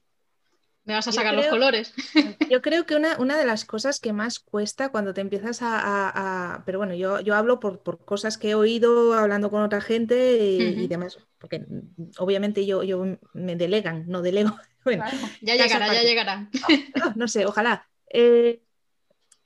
[0.90, 1.94] ¿Me vas a sacar los colores?
[2.50, 5.78] Yo creo que una, una de las cosas que más cuesta cuando te empiezas a...
[5.78, 9.62] a- a- pero bueno, yo, yo hablo por, por cosas que he oído hablando con
[9.62, 11.64] otra gente y, demás, porque
[12.18, 14.50] obviamente yo, yo me delegan, no delego.
[14.84, 15.16] Bueno, Claro.
[15.42, 16.50] Ya llegará, ya llegará.
[16.96, 17.86] no, no sé, ojalá.
[18.12, 18.62] Eh,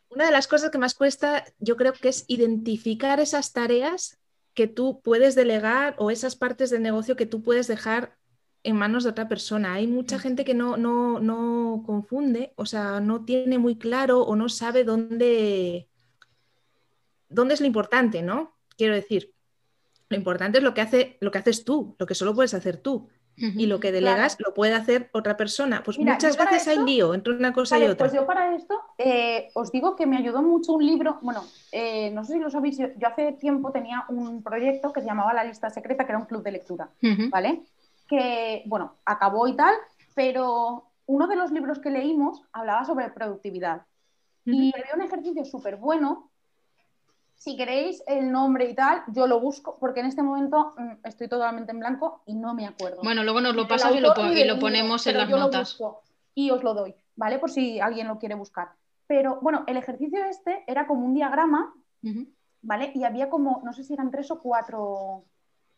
[0.09, 4.17] una de las cosas que más cuesta, yo creo que es identificar esas tareas
[4.55, 8.17] que tú puedes delegar o esas partes del negocio que tú puedes dejar
[8.65, 9.75] en manos de otra persona.
[9.75, 10.21] Hay mucha Mm.
[10.21, 14.85] gente que no, no, no confunde, o sea, no tiene muy claro o no sabe
[14.85, 15.87] dónde,
[17.29, 18.53] dónde es lo importante, ¿no?
[18.77, 19.33] Quiero decir,
[20.09, 22.77] lo importante es lo que, hace, lo que haces tú, lo que solo puedes hacer
[22.79, 23.09] tú.
[23.37, 25.83] Y lo que delegas lo puede hacer otra persona.
[25.83, 28.07] Pues Mira, muchas veces hay lío entre una cosa Vale, y otra.
[28.07, 32.13] pues yo para esto eh, os digo que me ayudó mucho un libro, bueno, eh,
[32.13, 35.35] no sé si lo sabéis, yo, yo hace tiempo tenía un proyecto que se llamaba
[35.35, 36.89] La Lista Secreta, que era un club de lectura.
[37.29, 37.63] ¿vale?
[38.09, 39.75] Que, bueno, acabó y tal,
[40.15, 43.83] pero uno de los libros que leímos hablaba sobre productividad.
[44.47, 46.31] Y había un ejercicio súper bueno.
[47.37, 51.29] Si queréis el nombre y tal, yo lo busco, porque en este momento mm, estoy
[51.29, 53.01] totalmente en blanco y no me acuerdo.
[53.03, 55.79] Bueno, luego nos lo pasas y lo, po- y lo libro, ponemos en las notas.
[56.35, 57.39] y os lo doy, ¿vale?
[57.39, 58.71] Por si alguien lo quiere buscar.
[59.07, 61.75] Pero bueno, el ejercicio este era como un diagrama,
[62.63, 62.93] ¿vale?
[62.95, 65.25] Y había como, no sé si eran tres o cuatro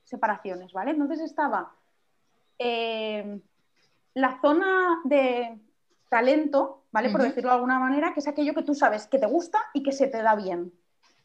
[0.04, 0.92] separaciones, ¿vale?
[0.92, 1.72] Entonces estaba
[2.58, 3.40] eh,
[4.14, 5.58] la zona de
[6.08, 7.10] talento, ¿vale?
[7.10, 9.82] Por decirlo de alguna manera, que es aquello que tú sabes que te gusta y
[9.82, 10.72] que se te da bien,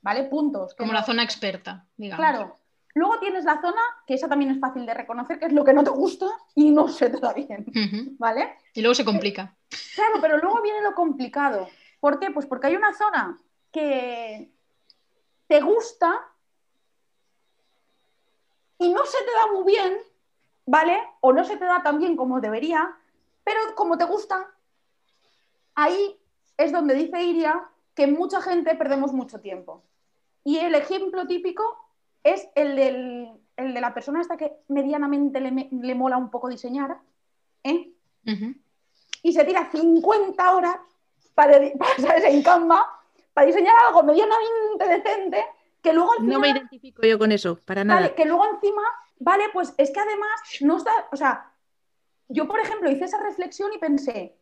[0.02, 0.24] ¿vale?
[0.24, 0.76] Puntos.
[0.76, 2.26] Como la zona experta, digamos.
[2.26, 2.56] Claro.
[2.94, 5.74] Luego tienes la zona, que esa también es fácil de reconocer, que es lo que
[5.74, 6.26] no te gusta
[6.56, 7.66] y no se te da bien,
[8.20, 8.58] ¿vale?
[8.74, 9.56] Y luego se complica.
[9.96, 11.70] Claro, pero luego viene lo complicado.
[12.02, 12.32] ¿Por qué?
[12.32, 13.40] Pues porque hay una zona
[13.72, 14.52] que
[15.48, 16.20] te gusta
[18.78, 19.98] y no se te da muy bien,
[20.66, 21.00] ¿vale?
[21.22, 22.96] O no se te da tan bien como debería,
[23.44, 24.48] pero como te gusta,
[25.76, 26.20] ahí
[26.58, 29.84] es donde dice Iria que mucha gente perdemos mucho tiempo.
[30.44, 31.64] Y el ejemplo típico
[32.24, 36.98] es el, de la persona hasta que medianamente le, mola un poco diseñar,
[37.64, 37.92] ¿eh?
[39.24, 40.78] y se tira 50 horas
[41.34, 41.60] para,
[41.98, 42.24] ¿sabes?
[42.26, 42.88] en Canva
[43.34, 45.46] para diseñar algo medianamente decente
[45.82, 48.14] que luego No me identifico yo con eso, para nada.
[48.16, 48.84] que luego encima,
[49.20, 51.52] vale, pues es que además no está, o sea,
[52.28, 54.38] yo por ejemplo hice esa reflexión y pensé,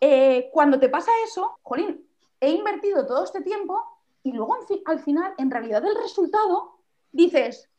[0.00, 2.06] eh, cuando te pasa eso, jolín,
[2.40, 3.82] he invertido todo este tiempo
[4.22, 4.56] y luego
[4.86, 6.80] al final, en realidad el resultado,
[7.12, 7.70] dices,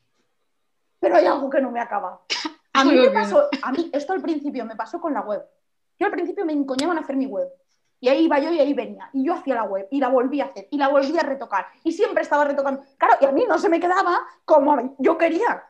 [0.99, 2.21] pero hay algo que no me acaba.
[2.73, 5.43] A mí me pasó, a mí esto al principio me pasó con la web.
[5.97, 7.47] Yo al principio me encoñaban a hacer mi web.
[7.99, 9.09] Y ahí iba yo y ahí venía.
[9.13, 11.67] Y yo hacía la web y la volví a hacer y la volví a retocar.
[11.83, 12.83] Y siempre estaba retocando.
[12.97, 15.63] Claro, y a mí no se me quedaba como yo quería.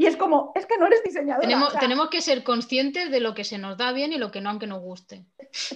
[0.00, 1.42] Y es como, es que no eres diseñador.
[1.42, 4.40] Tenemos, tenemos que ser conscientes de lo que se nos da bien y lo que
[4.40, 5.24] no, aunque nos guste.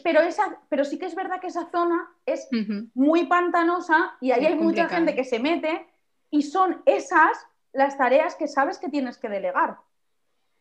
[0.04, 2.48] Pero, esa, pero sí que es verdad que esa zona es
[2.94, 5.88] muy pantanosa y ahí hay mucha gente que se mete
[6.30, 9.78] y son esas las tareas que sabes que tienes que delegar.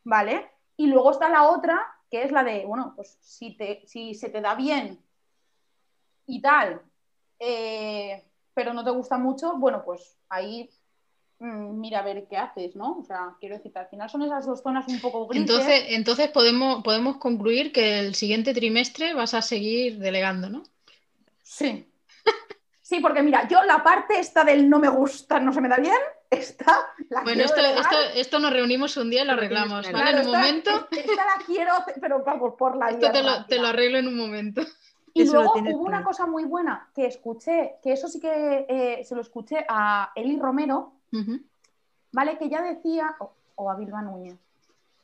[0.03, 0.49] ¿Vale?
[0.75, 4.29] Y luego está la otra, que es la de, bueno, pues si, te, si se
[4.29, 4.99] te da bien
[6.25, 6.81] y tal,
[7.39, 10.69] eh, pero no te gusta mucho, bueno, pues ahí
[11.39, 12.99] mm, mira a ver qué haces, ¿no?
[12.99, 15.49] O sea, quiero decir, al final son esas dos zonas un poco grises.
[15.49, 20.63] Entonces, entonces podemos, podemos concluir que el siguiente trimestre vas a seguir delegando, ¿no?
[21.43, 21.87] Sí.
[22.81, 25.77] Sí, porque mira, yo la parte esta del no me gusta, no se me da
[25.77, 25.95] bien,
[26.29, 30.11] esta la Bueno, esto, esto, esto, nos reunimos un día y lo arreglamos, ¿vale?
[30.11, 30.87] en un momento.
[30.91, 34.17] Esta la quiero, pero vamos, por la Esto te lo, te lo, arreglo en un
[34.17, 34.61] momento.
[35.13, 39.15] Y luego hubo una cosa muy buena que escuché, que eso sí que eh, se
[39.15, 40.93] lo escuché a Eli Romero,
[42.11, 42.37] ¿vale?
[42.37, 43.15] Que ya decía,
[43.55, 44.37] o a Vilma Núñez,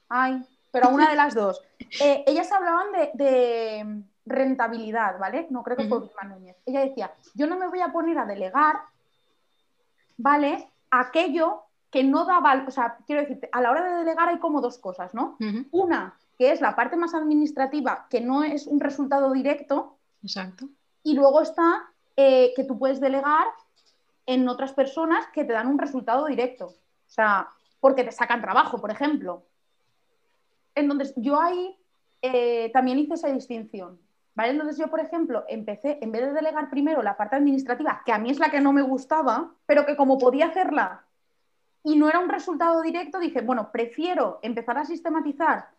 [0.10, 1.62] ay, pero a una de las dos.
[2.02, 5.48] Eh, ellas hablaban de, rentabilidad, ¿vale?
[5.50, 6.58] No creo que fue Vilma Núñez.
[6.66, 8.82] Ella decía, yo no me voy a poner a delegar,
[10.18, 10.70] ¿vale?
[10.92, 14.40] Aquello que no da valor, o sea, quiero decirte, a la hora de delegar hay
[14.40, 15.38] como dos cosas, ¿no?
[15.72, 20.68] Una, que es la parte más administrativa, que no es un resultado directo, Exacto.
[21.04, 23.48] Y luego está eh, que tú puedes delegar
[24.26, 26.68] en otras personas que te dan un resultado directo.
[26.68, 27.50] O sea,
[27.80, 29.44] porque te sacan trabajo, por ejemplo.
[30.76, 31.76] Entonces, yo ahí
[32.22, 34.00] eh, también hice esa distinción.
[34.36, 34.52] ¿vale?
[34.52, 38.20] Entonces, yo, por ejemplo, empecé, en vez de delegar primero la parte administrativa, que a
[38.20, 41.06] mí es la que no me gustaba, pero que como podía hacerla
[41.84, 45.70] y no era un resultado directo, dije, bueno, prefiero empezar a sistematizar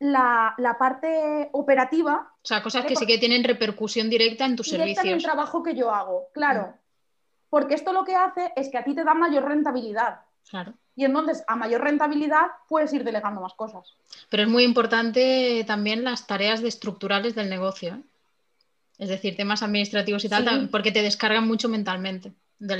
[0.00, 2.32] la, parte operativa.
[2.42, 5.04] O sea, cosas que sí que tienen repercusión directa en tus servicios.
[5.04, 6.68] en el trabajo que yo hago, claro.
[6.68, 6.74] Mm.
[7.50, 10.20] Porque esto lo que hace es que a ti te da mayor rentabilidad.
[10.50, 10.74] Claro.
[10.94, 13.94] Y entonces, a mayor rentabilidad, puedes ir delegando más cosas.
[14.28, 17.94] Pero es muy importante también las tareas de estructurales del negocio.
[17.94, 18.02] ¿eh?
[18.98, 22.32] Es decir, temas administrativos y tal, porque te descargan mucho mentalmente.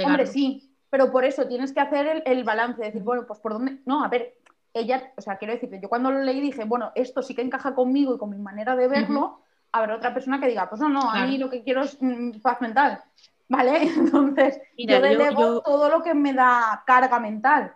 [0.05, 3.53] Hombre, sí, pero por eso tienes que hacer el, el balance, decir, bueno, pues por
[3.53, 3.79] dónde.
[3.87, 4.35] No, a ver,
[4.75, 7.75] ella, o sea, quiero decirte, yo cuando lo leí dije, bueno, esto sí que encaja
[7.75, 9.41] conmigo y con mi manera de verlo,
[9.73, 12.41] habrá otra persona que diga, pues no, no, a mí lo que quiero es mm,
[12.41, 13.03] paz mental,
[13.49, 13.83] ¿vale?
[13.97, 17.75] Entonces, yo delego todo lo que me da carga mental.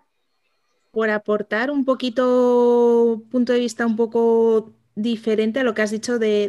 [0.90, 6.18] Por aportar un poquito, punto de vista un poco diferente a lo que has dicho
[6.18, 6.48] de,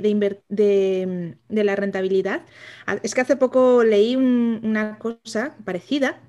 [0.50, 2.41] de, la rentabilidad.
[3.02, 6.20] Es que hace poco leí una cosa parecida,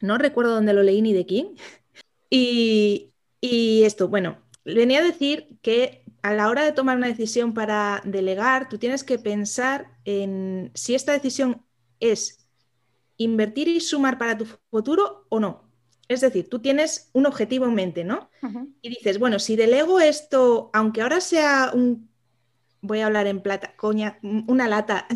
[0.00, 1.54] no recuerdo dónde lo leí ni de quién,
[2.30, 7.54] y, y esto, bueno, venía a decir que a la hora de tomar una decisión
[7.54, 11.64] para delegar, tú tienes que pensar en si esta decisión
[12.00, 12.46] es
[13.16, 15.70] invertir y sumar para tu futuro o no.
[16.08, 18.30] Es decir, tú tienes un objetivo en mente, ¿no?
[18.80, 22.10] Y dices, bueno, si delego esto, aunque ahora sea un,
[22.80, 25.06] voy a hablar en plata, coña, una lata,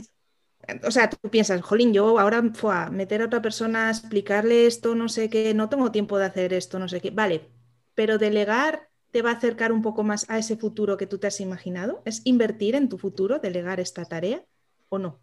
[0.84, 4.66] o sea, tú piensas, jolín, yo ahora fue a meter a otra persona a explicarle
[4.66, 7.10] esto, no sé qué, no tengo tiempo de hacer esto, no sé qué.
[7.10, 7.50] Vale,
[7.94, 11.26] pero delegar te va a acercar un poco más a ese futuro que tú te
[11.26, 12.02] has imaginado?
[12.04, 14.42] ¿Es invertir en tu futuro, delegar esta tarea
[14.88, 15.20] o no?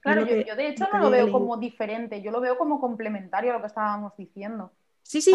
[0.00, 3.54] Claro, yo, de hecho no lo veo como diferente, yo lo veo como complementario a
[3.56, 4.72] lo que estábamos diciendo.
[5.02, 5.32] Sí, sí,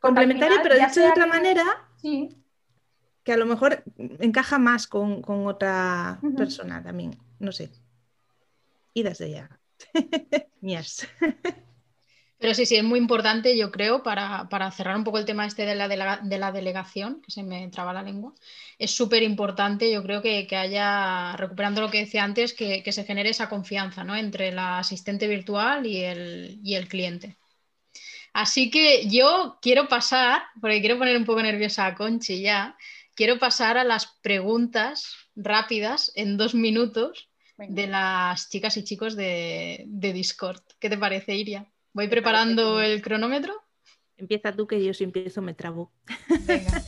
[0.00, 1.64] complementario, pero dicho de otra que- manera
[1.96, 2.28] Sí,
[3.22, 7.70] que a lo mejor encaja más con, con otra persona también, no sé.
[8.94, 9.60] Idas de ya.
[10.60, 11.06] Ñas.
[12.38, 15.46] Pero sí, sí, es muy importante, yo creo, para, para cerrar un poco el tema
[15.46, 18.34] este de la, de la delegación, que se me traba la lengua,
[18.78, 22.92] es súper importante, yo creo que, que haya, recuperando lo que decía antes, que, que
[22.92, 24.14] se genere esa confianza ¿no?
[24.16, 27.38] entre la asistente virtual y el, y el cliente.
[28.32, 32.76] Así que yo quiero pasar, porque quiero poner un poco nerviosa a Conchi ya,
[33.14, 37.82] quiero pasar a las preguntas rápidas en dos minutos venga.
[37.82, 40.60] de las chicas y chicos de, de Discord.
[40.78, 41.66] ¿Qué te parece, Iria?
[41.96, 43.54] Voy preparando el cronómetro.
[44.18, 45.90] Empieza tú que yo si empiezo me trabo.
[46.40, 46.72] Venga.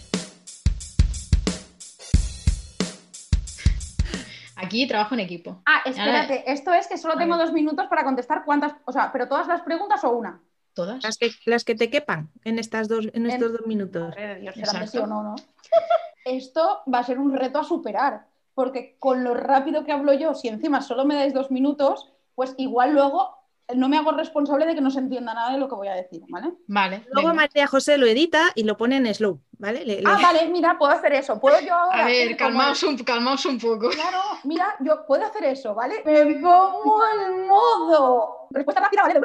[4.57, 5.63] Aquí trabajo en equipo.
[5.65, 9.27] Ah, espérate, esto es que solo tengo dos minutos para contestar cuántas, o sea, pero
[9.29, 10.43] todas las preguntas o una.
[10.75, 11.03] ¿Todas?
[11.03, 14.15] Las que, las que te quepan en, estas dos, en estos En- dos minutos.
[14.43, 14.55] Dios,
[14.91, 15.37] sí o no, ¿no?
[16.27, 20.35] Esto va a ser un reto a superar, porque con lo rápido que hablo yo,
[20.35, 23.38] si encima solo me dais dos minutos, pues igual luego
[23.75, 25.95] no me hago responsable de que no se entienda nada de lo que voy a
[25.95, 26.53] decir, ¿vale?
[26.67, 27.03] Vale.
[27.13, 27.35] Luego venga.
[27.43, 29.85] María José lo edita y lo pone en slow, ¿vale?
[29.85, 31.39] Le- le- Ah, vale, mira, puedo hacer eso.
[31.39, 33.91] Puedo yo ahora A ver, como calmaos un, calmaos un poco.
[33.91, 36.03] Claro, mira, yo puedo hacer eso, ¿vale?
[36.05, 38.49] Me pongo en modo.
[38.51, 39.21] Respuesta rápida, ¿vale?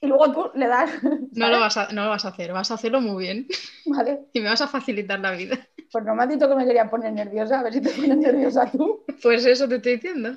[0.00, 0.90] Y luego tú le das.
[1.32, 3.46] No lo, vas a, no lo vas a hacer, vas a hacerlo muy bien
[3.86, 4.26] Vale.
[4.32, 5.56] y me vas a facilitar la vida.
[5.90, 8.16] Pues no me has dicho que me quería poner nerviosa, a ver si te pones
[8.18, 9.04] nerviosa tú.
[9.22, 10.36] Pues eso te estoy diciendo.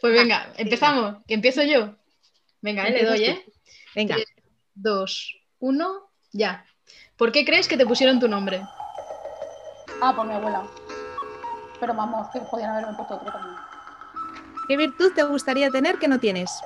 [0.00, 1.16] Pues venga, empezamos.
[1.26, 1.94] Que empiezo yo.
[2.66, 3.30] Venga, eh, le doy, tú.
[3.30, 3.44] ¿eh?
[3.94, 4.26] Venga, Tres,
[4.74, 6.66] dos, uno, ya.
[7.16, 8.60] ¿Por qué crees que te pusieron tu nombre?
[10.02, 10.66] Ah, por mi abuela.
[11.78, 13.54] Pero vamos, que podían haberme puesto otro también.
[14.66, 16.60] ¿qué virtud te gustaría tener que no tienes?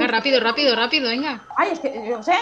[0.00, 1.40] Ah, rápido, rápido, rápido, venga.
[1.56, 2.34] Ay, es que yo sé.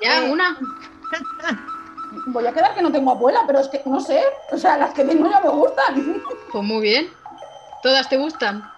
[0.00, 0.56] Ya, Eh, una.
[2.26, 4.22] Voy a quedar que no tengo abuela, pero es que no sé.
[4.52, 6.22] O sea, las que tengo ya me gustan.
[6.52, 7.10] Pues muy bien.
[7.82, 8.73] ¿Todas te gustan?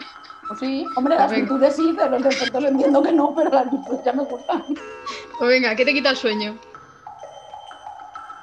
[0.48, 1.42] Pues sí, hombre, Pues las venga.
[1.52, 4.64] virtudes sí, de los defectos entiendo que no, pero las virtudes ya me gustan.
[5.38, 6.56] Pues venga, ¿qué te quita el sueño?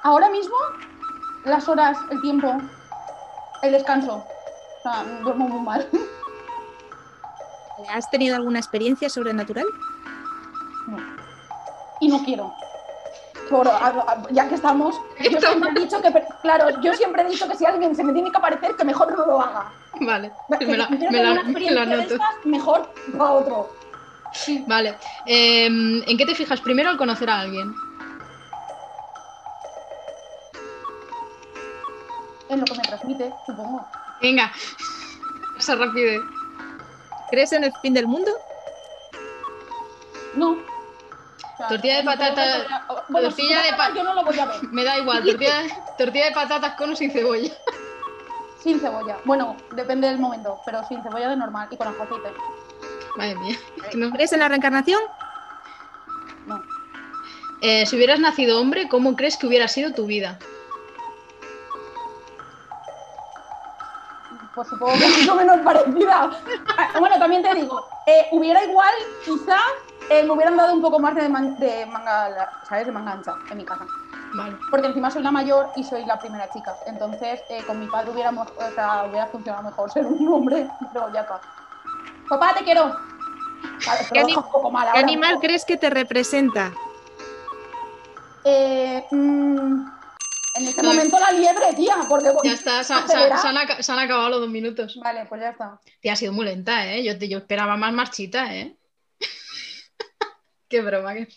[0.02, 0.54] Ahora mismo,
[1.44, 2.52] las horas, el tiempo,
[3.62, 4.16] el descanso.
[4.16, 5.88] O sea, duermo muy mal.
[7.90, 9.64] ¿Has tenido alguna experiencia sobrenatural?
[10.86, 10.98] No.
[12.00, 12.52] Y no quiero.
[13.50, 14.94] Por- a- a- ya que estamos,
[15.30, 18.12] yo siempre he dicho que, claro, yo siempre he dicho que si alguien se me
[18.12, 19.72] tiene que aparecer, que mejor no lo haga.
[20.00, 21.30] Vale, me la, me la-
[21.82, 22.14] anoto.
[22.14, 23.70] estas, mejor va otro.
[24.66, 24.96] Vale.
[25.26, 27.74] Em, ¿En qué te fijas primero al conocer a alguien?
[32.48, 33.86] En lo que me transmite, supongo.
[34.20, 34.52] Venga,
[35.58, 36.20] esa rapidez.
[37.30, 38.30] ¿Crees en el fin del mundo?
[40.36, 40.50] No.
[40.52, 43.94] O sea, Tortilla de no creo que patata- podría- Bueno, si tortilla de patata pa-
[43.96, 44.56] yo no lo voy a ver.
[44.72, 45.62] Me da igual, tortilla,
[45.96, 47.50] tortilla de patatas con o sin cebolla.
[48.64, 49.18] Sin cebolla.
[49.26, 52.32] Bueno, depende del momento, pero sin cebolla de normal y con aceite.
[53.14, 53.56] Madre mía.
[53.94, 54.10] no.
[54.10, 55.02] ¿Crees en la reencarnación?
[56.46, 56.62] No.
[57.60, 60.38] Eh, si hubieras nacido hombre, ¿cómo crees que hubiera sido tu vida?
[64.54, 66.30] Pues supongo que o menos parecida.
[66.78, 68.94] Ah, Bueno, también te digo, eh, hubiera igual,
[69.24, 69.58] quizá
[70.08, 72.86] eh, me hubieran dado un poco más de, man- de manga, ¿sabes?
[72.86, 73.84] De manga ancha en mi casa.
[74.36, 74.56] Vale.
[74.70, 76.76] Porque encima soy la mayor y soy la primera chica.
[76.86, 80.68] Entonces, eh, con mi padre hubiera, mo- o sea, hubiera funcionado mejor ser un hombre,
[80.92, 81.40] pero ya está.
[82.28, 82.86] Papá, te quiero.
[83.86, 84.24] Vale, ¿Qué
[84.92, 86.72] ¿Qué animal pero- crees que te representa?
[88.44, 89.86] Eh, mm,
[90.56, 90.88] en este No.
[90.90, 94.40] momento la liebre, tía, porque Ya está, se, se se han, se han acabado los
[94.40, 94.98] dos minutos.
[95.02, 95.80] Vale, pues ya está.
[96.00, 97.02] Tía, ha sido muy lenta, ¿eh?
[97.04, 98.76] Yo, yo esperaba más marchita, ¿eh?
[100.68, 101.14] Qué broma.
[101.14, 101.28] Que...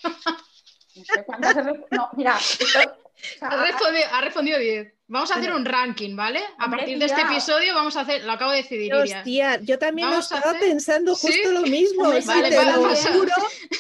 [0.98, 4.94] No sé cuántas he resp- No, mira, esto- o sea, Ha respondido, ha respondido 10.
[5.10, 6.40] Vamos a hacer un ranking, ¿vale?
[6.60, 7.26] A Hombre, partir de este tía.
[7.32, 8.94] episodio vamos a hacer, lo acabo de decidir.
[8.94, 11.28] Hostia, yo también Vamos lo a estaba hacer- pensando ¿Sí?
[11.28, 12.04] justo lo mismo.
[12.04, 13.32] Hombre, sí, vale, te vale, lo pasa- juro.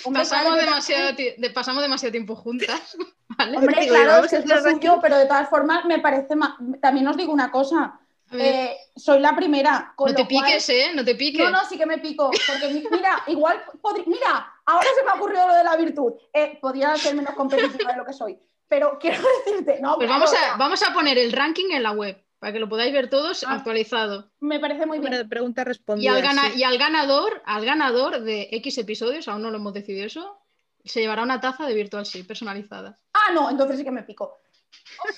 [0.05, 2.97] hombre, Pasamos demasiado, de- pasamos demasiado tiempo juntas,
[3.27, 3.57] ¿vale?
[3.57, 6.35] Hombre, Digo, claro, es que a es lo suyo, pero de todas formas me parece
[6.35, 7.99] ma- También os digo una cosa.
[8.31, 9.93] Eh, soy la primera.
[9.95, 10.91] Con no te lo cual- piques, ¿eh?
[10.95, 11.45] No te piques.
[11.45, 12.29] No, no, sí que me pico.
[12.47, 14.03] Porque mi- mira, igual podría.
[14.07, 16.13] Mira, ahora se me ha ocurrido lo de la virtud.
[16.33, 18.37] Eh, podría ser menos competitiva de lo que soy.
[18.67, 21.91] Pero quiero decirte, no, Pues vamos a, sea, vamos a poner el ranking en la
[21.91, 23.53] web, para que lo podáis ver todos Ah.
[23.53, 24.29] actualizado.
[24.39, 25.11] me parece muy bien.
[25.13, 25.65] de preguntas
[25.97, 26.59] Y al, gana- sí.
[26.59, 30.37] y al ganador, al ganador de X episodios, aún no lo hemos decidido eso,
[30.85, 32.97] se llevará una taza de Virtual Ship personalizada.
[33.13, 34.39] Ah, no, entonces sí que me pico.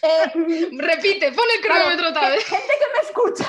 [0.02, 0.32] Eh,
[0.78, 2.44] Repite, pon el cronómetro otra vez.
[2.46, 3.48] Gente que me escucha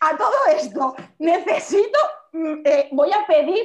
[0.00, 1.98] a todo esto, necesito,
[2.32, 3.64] mm, eh, voy a pedir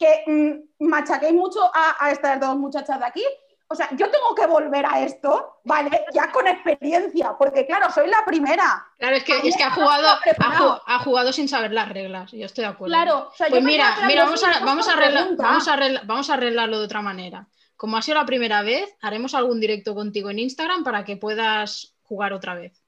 [0.00, 3.24] que mm, machaquéis mucho a, a estas dos muchachas de aquí.
[3.68, 6.04] O sea, yo tengo que volver a esto, ¿vale?
[6.12, 8.84] Ya con experiencia, porque claro, soy la primera.
[8.98, 10.08] Claro, es que, es que ha jugado,
[10.86, 12.32] ha, jugado sin saber las reglas.
[12.32, 12.92] Yo estoy de acuerdo.
[12.92, 14.96] Claro, o sea, Pues mira, mira, vamos a, vamos, a
[15.36, 17.46] vamos, a vamos a arreglarlo de otra manera.
[17.76, 21.94] Como ha sido la primera vez, haremos algún directo contigo en Instagram para que puedas
[22.02, 22.82] jugar otra vez.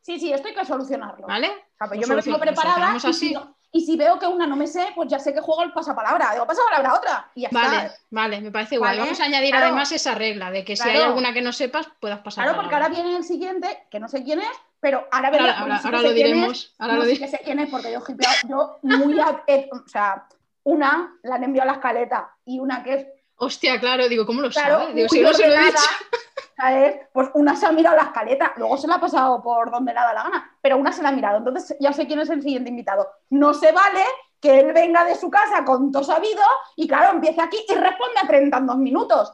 [0.00, 1.28] Sí, sí, esto hay que solucionarlo.
[1.28, 1.48] ¿Vale?
[1.48, 3.28] O sea, pues yo me preparada lo hacemos y así.
[3.28, 5.64] si, no- y si veo que una no me sé, pues ya sé que juego
[5.64, 6.32] el pasapalabra.
[6.32, 7.98] Digo, pasapalabra a otra y ya Vale, está.
[8.10, 8.78] vale, me parece.
[8.78, 9.66] Vale, Vamos a añadir claro.
[9.66, 12.44] además esa regla de que si hay alguna que no sepas, puedas pasar.
[12.44, 14.48] Claro, porque ahora viene el siguiente, que no sé quién es,
[14.78, 16.74] pero ahora Ahora, verás, ahora- sí ahora sé lo quién es, diremos.
[16.78, 20.26] Ahora no lo di- que sé quién es porque yo he yo muy, o sea,
[20.62, 23.06] una la han enviado a la escaleta y una que es,
[23.44, 24.94] Hostia, claro, digo, ¿cómo lo claro, sabes?
[24.94, 25.78] Digo, si no se lo he dicho.
[26.56, 26.96] ¿sabes?
[27.12, 29.98] Pues una se ha mirado la escaleta, luego se la ha pasado por donde le
[29.98, 32.30] ha dado la gana, pero una se la ha mirado, entonces ya sé quién es
[32.30, 33.08] el siguiente invitado.
[33.30, 34.04] No se vale
[34.40, 36.42] que él venga de su casa con todo sabido
[36.76, 39.32] y claro, empiece aquí y responde a 30 en dos minutos.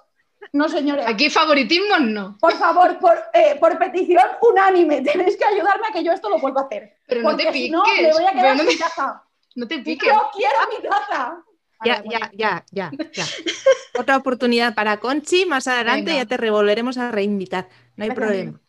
[0.52, 1.04] No, señores.
[1.06, 2.38] Aquí favoritismos no.
[2.40, 6.38] Por favor, por, eh, por petición unánime, tenéis que ayudarme a que yo esto lo
[6.38, 6.96] vuelva a hacer.
[7.06, 7.70] Pero no te si piques.
[7.72, 9.22] no, me voy a quedar no, sin taza.
[9.56, 10.08] no te piques.
[10.08, 11.42] Yo quiero mi taza.
[11.84, 13.24] Ya, ya, ya, ya, ya.
[13.98, 16.22] Otra oportunidad para Conchi, más adelante Venga.
[16.24, 18.60] ya te revolveremos a reinvitar, no hay problema.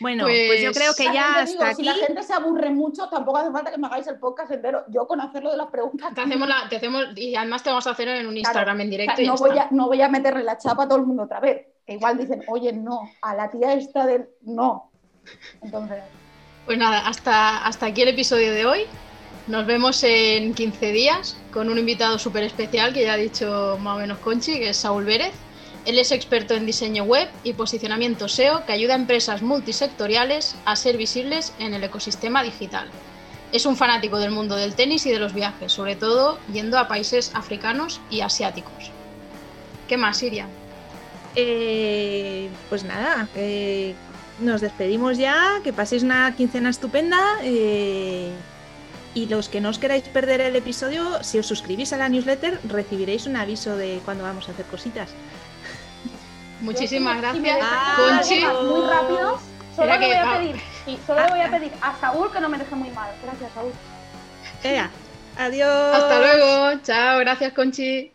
[0.00, 2.00] Bueno, pues, yo Pues- creo que También ya te digo, hasta Si aquí.
[2.00, 4.84] la gente se aburre mucho, tampoco hace falta que me hagáis el podcast entero.
[4.88, 6.12] Yo con hacerlo de las preguntas.
[6.14, 8.88] Te hacemos la, te hacemos, y además te vamos a hacer en un Instagram en
[8.88, 9.22] O sea, directo.
[9.22, 11.40] y no, voy a, no voy a meterle la chapa a todo el mundo otra
[11.40, 11.66] vez.
[11.86, 14.28] Que igual dicen, oye, no, a la tía esta del.
[14.42, 14.90] No.
[15.62, 16.02] Entonces,
[16.66, 18.86] Pues nada, hasta, hasta aquí el episodio de hoy.
[19.48, 23.96] Nos vemos en 15 días con un invitado súper especial que ya ha dicho más
[23.96, 25.32] o menos Conchi, que es Saúl Vérez.
[25.84, 30.76] Él es experto en diseño web y posicionamiento SEO que ayuda a empresas multisectoriales a
[30.76, 32.88] ser visibles en el ecosistema digital.
[33.50, 36.86] Es un fanático del mundo del tenis y de los viajes, sobre todo yendo a
[36.86, 38.92] países africanos y asiáticos.
[39.88, 40.46] ¿Qué más, Siria?
[41.34, 43.96] Eh, pues nada, eh,
[44.38, 47.18] nos despedimos ya, que paséis una quincena estupenda.
[47.42, 48.30] eh,
[49.14, 52.58] y los que no os queráis perder el episodio, si os suscribís a la newsletter,
[52.64, 55.10] recibiréis un aviso de cuando vamos a hacer cositas.
[56.60, 57.58] Muchísimas gracias,
[57.96, 58.40] Conchi.
[58.40, 59.38] Muy rápido.
[59.76, 62.48] Solo que voy a pedir, sí, solo le voy a pedir a Saúl que no
[62.48, 63.10] me deje muy mal.
[63.22, 63.72] Gracias, Saúl.
[64.62, 64.90] Venga,
[65.38, 65.94] adiós.
[65.94, 68.12] Hasta luego, chao, gracias Conchi.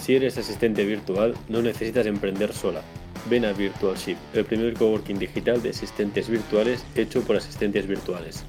[0.00, 2.82] Si eres asistente virtual, no necesitas emprender sola.
[3.30, 8.44] Ven a VirtualShip, el primer coworking digital de asistentes virtuales hecho por asistentes virtuales.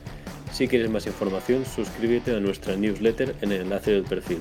[0.51, 4.39] Si quieres más información, suscríbete a nuestra newsletter en el enlace del perfil.